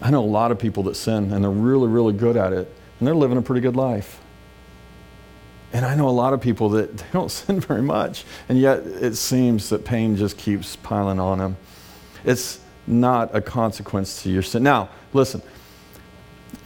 I 0.00 0.10
know 0.10 0.22
a 0.22 0.26
lot 0.26 0.50
of 0.50 0.58
people 0.58 0.84
that 0.84 0.96
sin 0.96 1.32
and 1.32 1.42
they're 1.44 1.50
really, 1.50 1.88
really 1.88 2.12
good 2.12 2.36
at 2.36 2.52
it, 2.52 2.72
and 2.98 3.06
they're 3.06 3.14
living 3.14 3.38
a 3.38 3.42
pretty 3.42 3.60
good 3.60 3.76
life. 3.76 4.21
And 5.72 5.86
I 5.86 5.94
know 5.94 6.08
a 6.08 6.10
lot 6.10 6.32
of 6.32 6.40
people 6.40 6.68
that 6.70 6.96
they 6.98 7.06
don't 7.12 7.30
sin 7.30 7.60
very 7.60 7.82
much, 7.82 8.24
and 8.48 8.58
yet 8.58 8.80
it 8.80 9.16
seems 9.16 9.68
that 9.70 9.84
pain 9.84 10.16
just 10.16 10.36
keeps 10.36 10.76
piling 10.76 11.20
on 11.20 11.38
them. 11.38 11.56
It's 12.24 12.60
not 12.86 13.34
a 13.34 13.40
consequence 13.40 14.22
to 14.22 14.30
your 14.30 14.42
sin. 14.42 14.62
Now, 14.62 14.88
listen, 15.12 15.42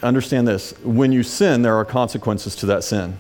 understand 0.03 0.49
this. 0.49 0.73
When 0.83 1.13
you 1.13 1.23
sin, 1.23 1.63
there 1.63 1.77
are 1.77 1.85
consequences 1.85 2.57
to 2.57 2.67
that 2.67 2.85
sin. 2.85 3.19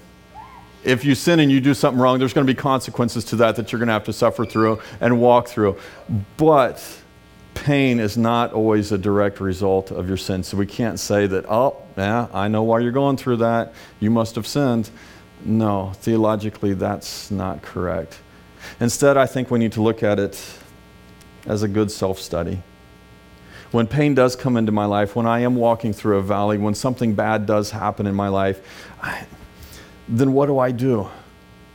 If 0.84 1.04
you 1.04 1.14
sin 1.14 1.40
and 1.40 1.50
you 1.50 1.60
do 1.60 1.74
something 1.74 2.00
wrong, 2.00 2.18
there's 2.18 2.32
going 2.32 2.46
to 2.46 2.52
be 2.52 2.56
consequences 2.56 3.24
to 3.26 3.36
that 3.36 3.56
that 3.56 3.72
you're 3.72 3.78
going 3.78 3.88
to 3.88 3.92
have 3.92 4.04
to 4.04 4.12
suffer 4.12 4.46
through 4.46 4.80
and 5.00 5.20
walk 5.20 5.48
through. 5.48 5.78
But 6.36 6.82
pain 7.54 7.98
is 7.98 8.16
not 8.16 8.52
always 8.52 8.92
a 8.92 8.98
direct 8.98 9.40
result 9.40 9.90
of 9.90 10.06
your 10.06 10.16
sin. 10.16 10.44
So 10.44 10.56
we 10.56 10.66
can't 10.66 11.00
say 11.00 11.26
that, 11.26 11.44
oh, 11.48 11.76
yeah, 11.96 12.28
I 12.32 12.46
know 12.48 12.62
why 12.62 12.80
you're 12.80 12.92
going 12.92 13.16
through 13.16 13.38
that. 13.38 13.72
You 13.98 14.10
must 14.10 14.36
have 14.36 14.46
sinned. 14.46 14.90
No, 15.46 15.92
theologically, 15.94 16.74
that's 16.74 17.30
not 17.30 17.62
correct. 17.62 18.18
Instead, 18.80 19.16
I 19.16 19.26
think 19.26 19.48
we 19.48 19.60
need 19.60 19.72
to 19.72 19.82
look 19.82 20.02
at 20.02 20.18
it 20.18 20.42
as 21.46 21.62
a 21.62 21.68
good 21.68 21.90
self 21.90 22.18
study. 22.18 22.62
When 23.70 23.86
pain 23.86 24.14
does 24.14 24.34
come 24.34 24.56
into 24.56 24.72
my 24.72 24.86
life, 24.86 25.14
when 25.14 25.26
I 25.26 25.40
am 25.40 25.54
walking 25.54 25.92
through 25.92 26.18
a 26.18 26.22
valley, 26.22 26.58
when 26.58 26.74
something 26.74 27.14
bad 27.14 27.46
does 27.46 27.70
happen 27.70 28.08
in 28.08 28.14
my 28.14 28.28
life, 28.28 28.60
I, 29.00 29.24
then 30.08 30.32
what 30.32 30.46
do 30.46 30.58
I 30.58 30.72
do? 30.72 31.08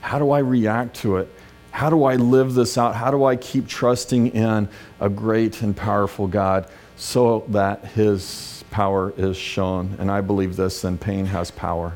How 0.02 0.20
do 0.20 0.32
I 0.32 0.40
react 0.40 0.98
to 0.98 1.18
it? 1.18 1.30
How 1.72 1.90
do 1.90 2.04
I 2.04 2.18
live 2.18 2.54
this 2.54 2.78
out? 2.78 2.96
How 2.96 3.10
do 3.10 3.24
I 3.24 3.38
keep 3.38 3.68
trusting 3.68 4.28
in 4.28 4.68
a 5.00 5.10
great 5.10 5.62
and 5.62 5.76
powerful 5.76 6.28
God 6.28 6.68
so 6.98 7.46
that 7.50 7.86
His 7.86 8.66
power 8.70 9.14
is 9.16 9.38
shown? 9.38 9.96
And 9.98 10.12
I 10.12 10.20
believe 10.20 10.58
this, 10.58 10.82
then 10.82 10.98
pain 10.98 11.26
has 11.28 11.52
power. 11.52 11.96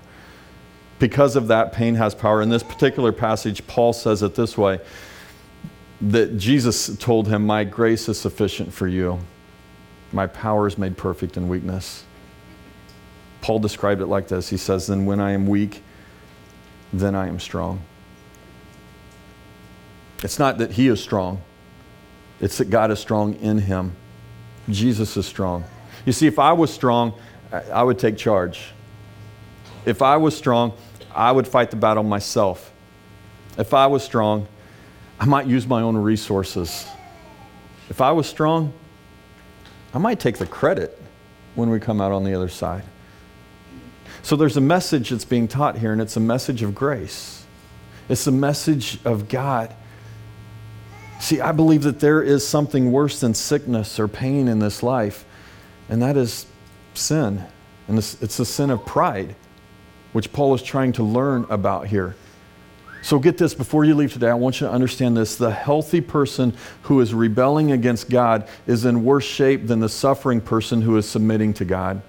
Because 0.99 1.35
of 1.35 1.47
that, 1.49 1.73
pain 1.73 1.95
has 1.95 2.15
power. 2.15 2.41
In 2.41 2.49
this 2.49 2.63
particular 2.63 3.11
passage, 3.11 3.65
Paul 3.67 3.93
says 3.93 4.23
it 4.23 4.35
this 4.35 4.57
way 4.57 4.79
that 6.01 6.37
Jesus 6.37 6.95
told 6.97 7.27
him, 7.27 7.45
My 7.45 7.63
grace 7.63 8.07
is 8.07 8.19
sufficient 8.19 8.73
for 8.73 8.87
you. 8.87 9.19
My 10.11 10.27
power 10.27 10.67
is 10.67 10.77
made 10.77 10.97
perfect 10.97 11.35
in 11.35 11.47
weakness. 11.49 12.05
Paul 13.41 13.59
described 13.59 14.01
it 14.01 14.07
like 14.07 14.27
this 14.27 14.49
He 14.49 14.57
says, 14.57 14.87
Then 14.87 15.05
when 15.05 15.19
I 15.19 15.31
am 15.31 15.47
weak, 15.47 15.83
then 16.93 17.15
I 17.15 17.27
am 17.27 17.39
strong. 17.39 17.81
It's 20.23 20.39
not 20.39 20.57
that 20.59 20.71
he 20.71 20.87
is 20.87 21.01
strong, 21.01 21.41
it's 22.39 22.57
that 22.57 22.69
God 22.69 22.91
is 22.91 22.99
strong 22.99 23.35
in 23.35 23.57
him. 23.57 23.95
Jesus 24.69 25.15
is 25.17 25.25
strong. 25.25 25.65
You 26.05 26.13
see, 26.13 26.25
if 26.25 26.39
I 26.39 26.53
was 26.53 26.73
strong, 26.73 27.13
I 27.51 27.83
would 27.83 27.99
take 27.99 28.17
charge. 28.17 28.71
If 29.85 30.01
I 30.01 30.17
was 30.17 30.35
strong, 30.35 30.73
I 31.13 31.31
would 31.31 31.47
fight 31.47 31.71
the 31.71 31.77
battle 31.77 32.03
myself. 32.03 32.71
If 33.57 33.73
I 33.73 33.87
was 33.87 34.03
strong, 34.03 34.47
I 35.19 35.25
might 35.25 35.47
use 35.47 35.65
my 35.65 35.81
own 35.81 35.95
resources. 35.95 36.87
If 37.89 38.01
I 38.01 38.11
was 38.11 38.27
strong, 38.27 38.73
I 39.93 39.97
might 39.97 40.19
take 40.19 40.37
the 40.37 40.47
credit 40.47 41.01
when 41.53 41.69
we 41.69 41.79
come 41.79 42.01
out 42.01 42.11
on 42.11 42.23
the 42.23 42.33
other 42.33 42.49
side. 42.49 42.83
So 44.23 44.35
there's 44.35 44.57
a 44.57 44.61
message 44.61 45.11
that's 45.11 45.23
being 45.23 45.47
taught 45.47 45.77
here, 45.77 45.93
and 45.93 46.01
it's 46.01 46.17
a 46.17 46.19
message 46.19 46.63
of 46.63 46.73
grace. 46.73 47.45
It's 48.09 48.27
a 48.27 48.31
message 48.31 48.99
of 49.05 49.29
God. 49.29 49.73
See, 51.19 51.39
I 51.39 51.51
believe 51.51 51.83
that 51.83 51.99
there 51.99 52.21
is 52.21 52.45
something 52.45 52.91
worse 52.91 53.19
than 53.19 53.33
sickness 53.33 53.99
or 53.99 54.07
pain 54.07 54.47
in 54.47 54.59
this 54.59 54.83
life, 54.83 55.25
and 55.89 56.01
that 56.01 56.17
is 56.17 56.45
sin. 56.93 57.45
And 57.87 57.97
it's, 57.97 58.15
the 58.15 58.45
sin 58.45 58.71
of 58.71 58.85
pride, 58.85 59.35
which 60.15 60.31
Paul 60.31 60.53
is 60.53 60.61
trying 60.61 60.93
to 60.93 61.03
learn 61.03 61.45
about 61.49 61.87
here. 61.87 62.15
So 63.01 63.19
get 63.19 63.37
this 63.37 63.53
before 63.53 63.83
you 63.83 63.95
leave 63.95 64.13
today, 64.13 64.29
I 64.29 64.35
want 64.35 64.61
you 64.61 64.67
to 64.67 64.71
understand 64.71 65.17
this. 65.17 65.35
The 65.35 65.51
healthy 65.51 65.99
person 65.99 66.53
who 66.83 67.01
is 67.01 67.13
rebelling 67.13 67.73
against 67.73 68.09
God 68.09 68.47
is 68.65 68.85
in 68.85 69.03
worse 69.03 69.25
shape 69.25 69.67
than 69.67 69.81
the 69.81 69.89
suffering 69.89 70.39
person 70.39 70.81
who 70.83 70.95
is 70.95 71.05
submitting 71.05 71.53
to 71.55 71.65
God. 71.65 72.01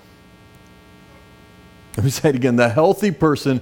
Let 1.96 2.04
me 2.04 2.10
say 2.10 2.28
it 2.28 2.36
again. 2.36 2.54
The 2.54 2.68
healthy 2.68 3.10
person 3.10 3.60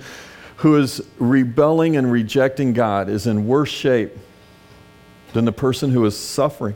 who 0.56 0.76
is 0.76 1.00
rebelling 1.18 1.96
and 1.96 2.12
rejecting 2.12 2.74
God 2.74 3.08
is 3.08 3.26
in 3.26 3.46
worse 3.46 3.70
shape 3.70 4.12
than 5.32 5.46
the 5.46 5.52
person 5.52 5.90
who 5.90 6.04
is 6.04 6.18
suffering. 6.18 6.74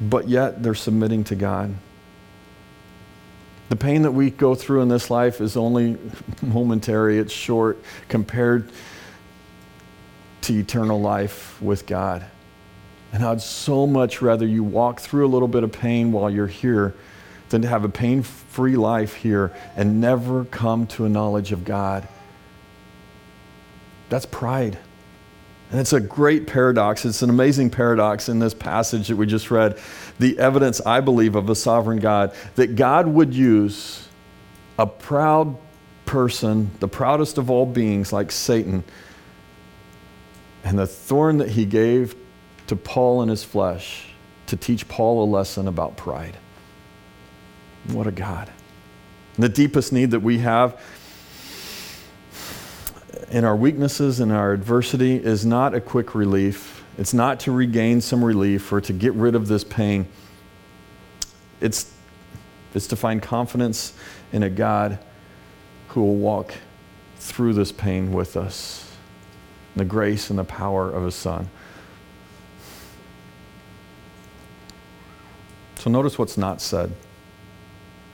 But 0.00 0.28
yet 0.28 0.64
they're 0.64 0.74
submitting 0.74 1.22
to 1.22 1.36
God. 1.36 1.76
The 3.68 3.76
pain 3.76 4.02
that 4.02 4.12
we 4.12 4.30
go 4.30 4.54
through 4.54 4.82
in 4.82 4.88
this 4.88 5.10
life 5.10 5.40
is 5.40 5.56
only 5.56 5.98
momentary, 6.40 7.18
it's 7.18 7.32
short 7.32 7.82
compared 8.08 8.70
to 10.42 10.58
eternal 10.58 11.00
life 11.00 11.60
with 11.60 11.86
God. 11.86 12.24
And 13.12 13.24
I'd 13.24 13.40
so 13.40 13.86
much 13.86 14.22
rather 14.22 14.46
you 14.46 14.62
walk 14.62 15.00
through 15.00 15.26
a 15.26 15.30
little 15.30 15.48
bit 15.48 15.64
of 15.64 15.72
pain 15.72 16.12
while 16.12 16.30
you're 16.30 16.46
here 16.46 16.94
than 17.48 17.62
to 17.62 17.68
have 17.68 17.84
a 17.84 17.88
pain 17.88 18.22
free 18.22 18.76
life 18.76 19.14
here 19.14 19.52
and 19.76 20.00
never 20.00 20.44
come 20.44 20.86
to 20.88 21.04
a 21.04 21.08
knowledge 21.08 21.52
of 21.52 21.64
God. 21.64 22.06
That's 24.08 24.26
pride. 24.26 24.78
And 25.70 25.80
it's 25.80 25.92
a 25.92 26.00
great 26.00 26.46
paradox. 26.46 27.04
It's 27.04 27.22
an 27.22 27.30
amazing 27.30 27.70
paradox 27.70 28.28
in 28.28 28.38
this 28.38 28.54
passage 28.54 29.08
that 29.08 29.16
we 29.16 29.26
just 29.26 29.50
read. 29.50 29.78
The 30.18 30.38
evidence, 30.38 30.80
I 30.80 31.00
believe, 31.00 31.34
of 31.34 31.50
a 31.50 31.54
sovereign 31.54 31.98
God 31.98 32.34
that 32.54 32.76
God 32.76 33.08
would 33.08 33.34
use 33.34 34.08
a 34.78 34.86
proud 34.86 35.56
person, 36.04 36.70
the 36.78 36.88
proudest 36.88 37.36
of 37.36 37.50
all 37.50 37.66
beings, 37.66 38.12
like 38.12 38.30
Satan, 38.30 38.84
and 40.62 40.78
the 40.78 40.86
thorn 40.86 41.38
that 41.38 41.50
he 41.50 41.64
gave 41.64 42.14
to 42.68 42.76
Paul 42.76 43.22
in 43.22 43.28
his 43.28 43.42
flesh 43.42 44.08
to 44.46 44.56
teach 44.56 44.86
Paul 44.86 45.24
a 45.24 45.28
lesson 45.28 45.66
about 45.66 45.96
pride. 45.96 46.36
What 47.88 48.06
a 48.06 48.12
God. 48.12 48.50
The 49.34 49.48
deepest 49.48 49.92
need 49.92 50.12
that 50.12 50.20
we 50.20 50.38
have 50.38 50.80
in 53.30 53.44
our 53.44 53.56
weaknesses 53.56 54.20
and 54.20 54.32
our 54.32 54.52
adversity 54.52 55.16
is 55.16 55.44
not 55.44 55.74
a 55.74 55.80
quick 55.80 56.14
relief. 56.14 56.84
It's 56.98 57.12
not 57.12 57.40
to 57.40 57.52
regain 57.52 58.00
some 58.00 58.24
relief 58.24 58.72
or 58.72 58.80
to 58.80 58.92
get 58.92 59.12
rid 59.14 59.34
of 59.34 59.48
this 59.48 59.64
pain. 59.64 60.06
It's, 61.60 61.92
it's 62.74 62.86
to 62.88 62.96
find 62.96 63.20
confidence 63.22 63.92
in 64.32 64.42
a 64.42 64.50
God 64.50 64.98
who 65.88 66.02
will 66.02 66.16
walk 66.16 66.54
through 67.16 67.54
this 67.54 67.72
pain 67.72 68.12
with 68.12 68.36
us, 68.36 68.90
the 69.74 69.84
grace 69.84 70.30
and 70.30 70.38
the 70.38 70.44
power 70.44 70.90
of 70.90 71.04
His 71.04 71.14
Son. 71.14 71.48
So 75.78 75.90
notice 75.90 76.18
what's 76.18 76.38
not 76.38 76.60
said. 76.60 76.92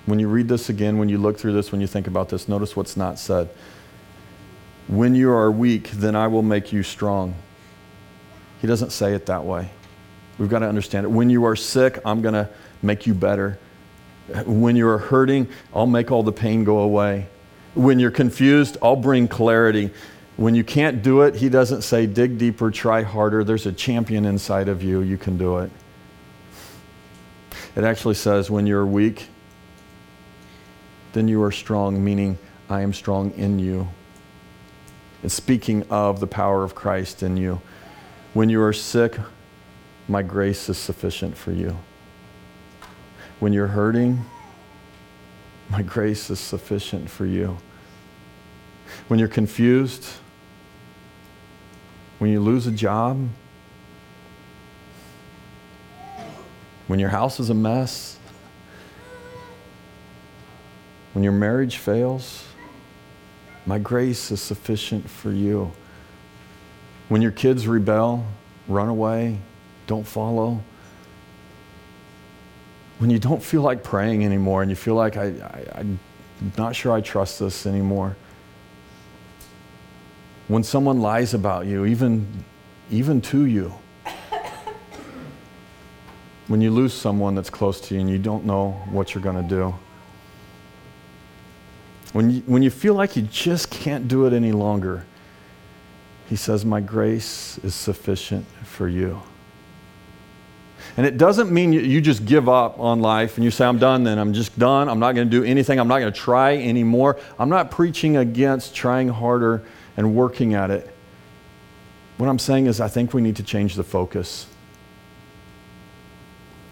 When 0.07 0.19
you 0.19 0.29
read 0.29 0.49
this 0.49 0.69
again, 0.69 0.99
when 0.99 1.09
you 1.09 1.19
look 1.19 1.39
through 1.39 1.53
this, 1.53 1.71
when 1.71 1.81
you 1.81 1.87
think 1.87 2.07
about 2.07 2.29
this, 2.29 2.49
notice 2.49 2.75
what's 2.75 2.97
not 2.97 3.19
said. 3.19 3.49
When 4.89 5.15
you 5.15 5.31
are 5.31 5.51
weak, 5.51 5.91
then 5.93 6.15
I 6.17 6.27
will 6.27 6.43
make 6.43 6.73
you 6.73 6.83
strong. 6.83 7.35
He 8.61 8.67
doesn't 8.67 8.91
say 8.91 9.15
it 9.15 9.27
that 9.27 9.45
way. 9.45 9.71
We've 10.39 10.49
got 10.49 10.61
to 10.61 10.69
understand 10.69 11.05
it. 11.05 11.11
When 11.11 11.31
you 11.31 11.45
are 11.45 11.57
sick, 11.57 11.99
I'm 12.05 12.23
going 12.23 12.35
to 12.35 12.49
make 12.83 13.07
you 13.07 13.15
better. 13.15 13.59
When 14.45 14.77
you 14.77 14.89
are 14.89 14.99
hurting, 14.99 15.49
I'll 15.75 15.87
make 15.87 16.11
all 16.11 16.23
the 16.23 16.33
pain 16.33 16.65
go 16.65 16.81
away. 16.81 17.27
When 17.75 17.99
you're 17.99 18.11
confused, 18.11 18.77
I'll 18.83 18.97
bring 18.97 19.29
clarity. 19.29 19.91
When 20.37 20.55
you 20.55 20.65
can't 20.65 21.03
do 21.03 21.23
it, 21.23 21.35
he 21.35 21.49
doesn't 21.49 21.83
say, 21.83 22.07
dig 22.07 22.39
deeper, 22.39 22.71
try 22.71 23.03
harder. 23.03 23.45
There's 23.45 23.67
a 23.67 23.73
champion 23.73 24.25
inside 24.25 24.69
of 24.69 24.83
you. 24.83 25.01
You 25.01 25.19
can 25.19 25.37
do 25.37 25.59
it. 25.59 25.71
It 27.75 27.85
actually 27.85 28.15
says, 28.15 28.51
when 28.51 28.67
you're 28.67 28.87
weak, 28.87 29.29
then 31.13 31.29
you 31.29 31.43
are 31.43 31.53
strong, 31.53 32.03
meaning 32.03 32.39
I 32.69 32.81
am 32.83 32.93
strong 32.93 33.33
in 33.33 33.59
you. 33.59 33.89
It's 35.23 35.35
speaking 35.35 35.85
of 35.89 36.19
the 36.19 36.27
power 36.27 36.65
of 36.65 36.75
Christ 36.75 37.23
in 37.23 37.37
you. 37.37 37.61
When 38.35 38.49
you 38.49 38.61
are 38.63 38.73
sick, 38.73 39.17
my 40.09 40.23
grace 40.23 40.69
is 40.69 40.79
sufficient 40.79 41.37
for 41.37 41.53
you. 41.53 41.77
When 43.39 43.53
you're 43.53 43.69
hurting, 43.69 44.25
my 45.71 45.83
grace 45.83 46.29
is 46.29 46.41
sufficient 46.41 47.09
for 47.09 47.25
you. 47.25 47.59
When 49.07 49.21
you're 49.21 49.29
confused, 49.29 50.07
when 52.19 52.31
you 52.31 52.41
lose 52.41 52.67
a 52.67 52.73
job, 52.73 53.29
when 56.89 56.99
your 56.99 57.11
house 57.11 57.39
is 57.39 57.49
a 57.49 57.55
mess, 57.55 58.19
when 61.13 61.23
your 61.23 61.33
marriage 61.33 61.77
fails, 61.77 62.45
my 63.67 63.79
grace 63.79 64.31
is 64.31 64.41
sufficient 64.41 65.09
for 65.09 65.31
you. 65.31 65.73
When 67.09 67.23
your 67.23 67.31
kids 67.31 67.67
rebel, 67.67 68.27
run 68.69 68.89
away, 68.89 69.39
don't 69.87 70.07
follow. 70.07 70.63
When 72.99 73.11
you 73.11 73.19
don't 73.19 73.43
feel 73.43 73.63
like 73.63 73.83
praying 73.83 74.25
anymore 74.25 74.63
and 74.63 74.71
you 74.71 74.77
feel 74.77 74.95
like 74.95 75.17
I, 75.17 75.27
I, 75.27 75.81
I'm 75.81 76.01
not 76.57 76.75
sure 76.75 76.93
I 76.93 77.01
trust 77.01 77.39
this 77.39 77.67
anymore. 77.67 78.17
When 80.49 80.63
someone 80.63 81.01
lies 81.01 81.35
about 81.35 81.67
you, 81.67 81.85
even, 81.85 82.45
even 82.91 83.21
to 83.23 83.47
you. 83.47 83.75
When 86.49 86.61
you 86.61 86.71
lose 86.71 86.93
someone 86.93 87.35
that's 87.35 87.51
close 87.51 87.81
to 87.83 87.95
you 87.95 88.01
and 88.01 88.11
you 88.11 88.19
don't 88.19 88.45
know 88.45 88.73
what 88.91 89.15
you're 89.15 89.23
going 89.23 89.41
to 89.41 89.49
do. 89.49 89.75
When 92.13 92.31
you, 92.31 92.41
when 92.47 92.63
you 92.63 92.71
feel 92.71 92.95
like 92.95 93.17
you 93.17 93.23
just 93.23 93.71
can't 93.71 94.07
do 94.07 94.27
it 94.27 94.33
any 94.33 94.53
longer, 94.53 95.07
he 96.29 96.37
says, 96.37 96.65
My 96.65 96.81
grace 96.81 97.59
is 97.59 97.75
sufficient 97.75 98.47
for 98.65 98.89
you. 98.89 99.23
And 100.97 101.07
it 101.07 101.17
doesn't 101.17 101.51
mean 101.51 101.73
you, 101.73 101.81
you, 101.81 102.01
just 102.01 102.25
give 102.25 102.49
up 102.49 102.79
on 102.79 103.01
life 103.01 103.37
and 103.37 103.45
you 103.45 103.51
say, 103.51 103.65
I'm 103.65 103.79
done 103.79 104.05
then. 104.05 104.19
I'm 104.19 104.33
just 104.33 104.59
done. 104.59 104.89
I'm 104.89 104.99
not 104.99 105.15
going 105.15 105.29
to 105.29 105.31
do 105.31 105.45
anything. 105.45 105.79
I'm 105.79 105.89
not 105.89 106.01
going 106.01 106.13
to 106.13 106.19
try 106.19 106.57
anymore. 106.57 107.19
I'm 107.39 107.49
not 107.49 107.71
preaching 107.71 108.17
against 108.17 108.75
trying 108.75 109.09
harder 109.09 109.63
and 109.97 110.15
working 110.15 110.55
at 110.55 110.71
it. 110.71 110.95
What 112.19 112.29
I'm 112.29 112.39
saying 112.39 112.67
is, 112.67 112.81
I 112.81 112.89
think 112.89 113.15
we 113.15 113.23
need 113.23 113.37
to 113.37 113.43
change 113.43 113.75
the 113.75 113.85
focus. 113.85 114.47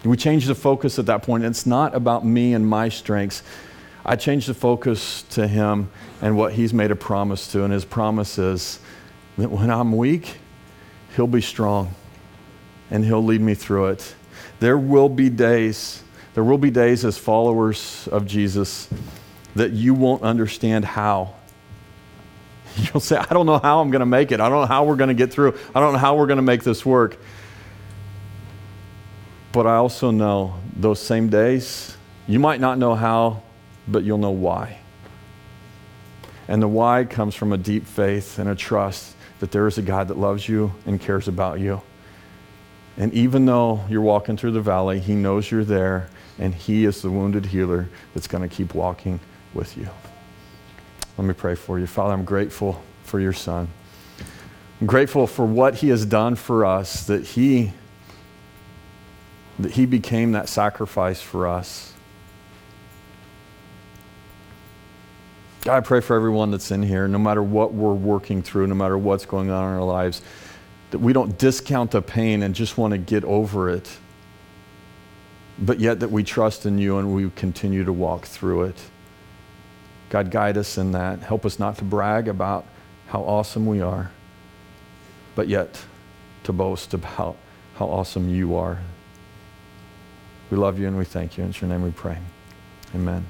We 0.03 0.17
change 0.17 0.45
the 0.45 0.55
focus 0.55 0.97
at 0.99 1.05
that 1.07 1.23
point. 1.23 1.43
It's 1.43 1.65
not 1.65 1.95
about 1.95 2.25
me 2.25 2.53
and 2.53 2.65
my 2.65 2.89
strengths. 2.89 3.43
I 4.05 4.15
changed 4.15 4.47
the 4.47 4.53
focus 4.53 5.23
to 5.31 5.47
Him 5.47 5.89
and 6.21 6.37
what 6.37 6.53
He's 6.53 6.73
made 6.73 6.91
a 6.91 6.95
promise 6.95 7.51
to. 7.51 7.63
And 7.63 7.73
His 7.73 7.85
promise 7.85 8.37
is 8.37 8.79
that 9.37 9.49
when 9.49 9.69
I'm 9.69 9.95
weak, 9.95 10.37
He'll 11.15 11.27
be 11.27 11.41
strong 11.41 11.93
and 12.89 13.05
He'll 13.05 13.23
lead 13.23 13.41
me 13.41 13.53
through 13.53 13.87
it. 13.87 14.15
There 14.59 14.77
will 14.77 15.09
be 15.09 15.29
days, 15.29 16.03
there 16.33 16.43
will 16.43 16.57
be 16.57 16.71
days 16.71 17.05
as 17.05 17.17
followers 17.17 18.07
of 18.11 18.25
Jesus 18.25 18.89
that 19.55 19.71
you 19.71 19.93
won't 19.93 20.23
understand 20.23 20.85
how. 20.85 21.33
You'll 22.77 23.01
say, 23.01 23.17
I 23.17 23.33
don't 23.33 23.45
know 23.45 23.59
how 23.59 23.81
I'm 23.81 23.91
going 23.91 24.01
to 24.01 24.05
make 24.05 24.31
it. 24.31 24.39
I 24.39 24.49
don't 24.49 24.61
know 24.61 24.67
how 24.67 24.85
we're 24.85 24.95
going 24.95 25.09
to 25.09 25.13
get 25.13 25.31
through. 25.31 25.57
I 25.75 25.79
don't 25.79 25.93
know 25.93 25.99
how 25.99 26.15
we're 26.15 26.27
going 26.27 26.37
to 26.37 26.43
make 26.43 26.63
this 26.63 26.85
work. 26.85 27.17
But 29.51 29.67
I 29.67 29.75
also 29.75 30.11
know 30.11 30.55
those 30.75 30.99
same 30.99 31.29
days, 31.29 31.97
you 32.27 32.39
might 32.39 32.61
not 32.61 32.77
know 32.77 32.95
how, 32.95 33.43
but 33.87 34.03
you'll 34.03 34.17
know 34.17 34.31
why. 34.31 34.79
And 36.47 36.61
the 36.61 36.67
why 36.67 37.05
comes 37.05 37.35
from 37.35 37.53
a 37.53 37.57
deep 37.57 37.85
faith 37.85 38.39
and 38.39 38.49
a 38.49 38.55
trust 38.55 39.15
that 39.39 39.51
there 39.51 39.67
is 39.67 39.77
a 39.77 39.81
God 39.81 40.07
that 40.09 40.17
loves 40.17 40.47
you 40.47 40.73
and 40.85 40.99
cares 40.99 41.27
about 41.27 41.59
you. 41.59 41.81
And 42.97 43.13
even 43.13 43.45
though 43.45 43.85
you're 43.89 44.01
walking 44.01 44.37
through 44.37 44.51
the 44.51 44.61
valley, 44.61 44.99
He 44.99 45.15
knows 45.15 45.49
you're 45.49 45.63
there, 45.63 46.09
and 46.37 46.53
He 46.53 46.85
is 46.85 47.01
the 47.01 47.09
wounded 47.09 47.47
healer 47.47 47.89
that's 48.13 48.27
going 48.27 48.47
to 48.47 48.53
keep 48.53 48.73
walking 48.73 49.19
with 49.53 49.77
you. 49.77 49.89
Let 51.17 51.25
me 51.25 51.33
pray 51.33 51.55
for 51.55 51.79
you. 51.79 51.87
Father, 51.87 52.13
I'm 52.13 52.25
grateful 52.25 52.81
for 53.03 53.19
your 53.19 53.33
Son. 53.33 53.67
I'm 54.79 54.87
grateful 54.87 55.25
for 55.25 55.45
what 55.45 55.75
He 55.75 55.89
has 55.89 56.05
done 56.05 56.35
for 56.35 56.65
us, 56.65 57.05
that 57.07 57.23
He, 57.23 57.71
that 59.59 59.71
he 59.71 59.85
became 59.85 60.33
that 60.33 60.49
sacrifice 60.49 61.21
for 61.21 61.47
us. 61.47 61.93
God, 65.61 65.77
I 65.77 65.79
pray 65.81 66.01
for 66.01 66.15
everyone 66.15 66.49
that's 66.49 66.71
in 66.71 66.81
here, 66.81 67.07
no 67.07 67.19
matter 67.19 67.43
what 67.43 67.73
we're 67.73 67.93
working 67.93 68.41
through, 68.41 68.65
no 68.67 68.75
matter 68.75 68.97
what's 68.97 69.27
going 69.27 69.51
on 69.51 69.63
in 69.63 69.79
our 69.79 69.83
lives, 69.83 70.23
that 70.89 70.97
we 70.97 71.13
don't 71.13 71.37
discount 71.37 71.91
the 71.91 72.01
pain 72.01 72.41
and 72.41 72.55
just 72.55 72.77
want 72.79 72.93
to 72.93 72.97
get 72.97 73.23
over 73.23 73.69
it, 73.69 73.87
but 75.59 75.79
yet 75.79 75.99
that 75.99 76.09
we 76.09 76.23
trust 76.23 76.65
in 76.65 76.79
you 76.79 76.97
and 76.97 77.13
we 77.13 77.29
continue 77.31 77.83
to 77.83 77.93
walk 77.93 78.25
through 78.25 78.63
it. 78.63 78.81
God, 80.09 80.31
guide 80.31 80.57
us 80.57 80.79
in 80.79 80.93
that. 80.93 81.19
Help 81.19 81.45
us 81.45 81.59
not 81.59 81.77
to 81.77 81.83
brag 81.83 82.27
about 82.27 82.65
how 83.07 83.21
awesome 83.21 83.67
we 83.67 83.81
are, 83.81 84.11
but 85.35 85.47
yet 85.47 85.79
to 86.43 86.51
boast 86.51 86.95
about 86.95 87.37
how 87.75 87.85
awesome 87.85 88.29
you 88.29 88.55
are. 88.55 88.79
We 90.49 90.57
love 90.57 90.79
you 90.79 90.87
and 90.87 90.97
we 90.97 91.05
thank 91.05 91.37
you. 91.37 91.43
In 91.43 91.53
your 91.53 91.69
name 91.69 91.83
we 91.83 91.91
pray. 91.91 92.17
Amen. 92.95 93.25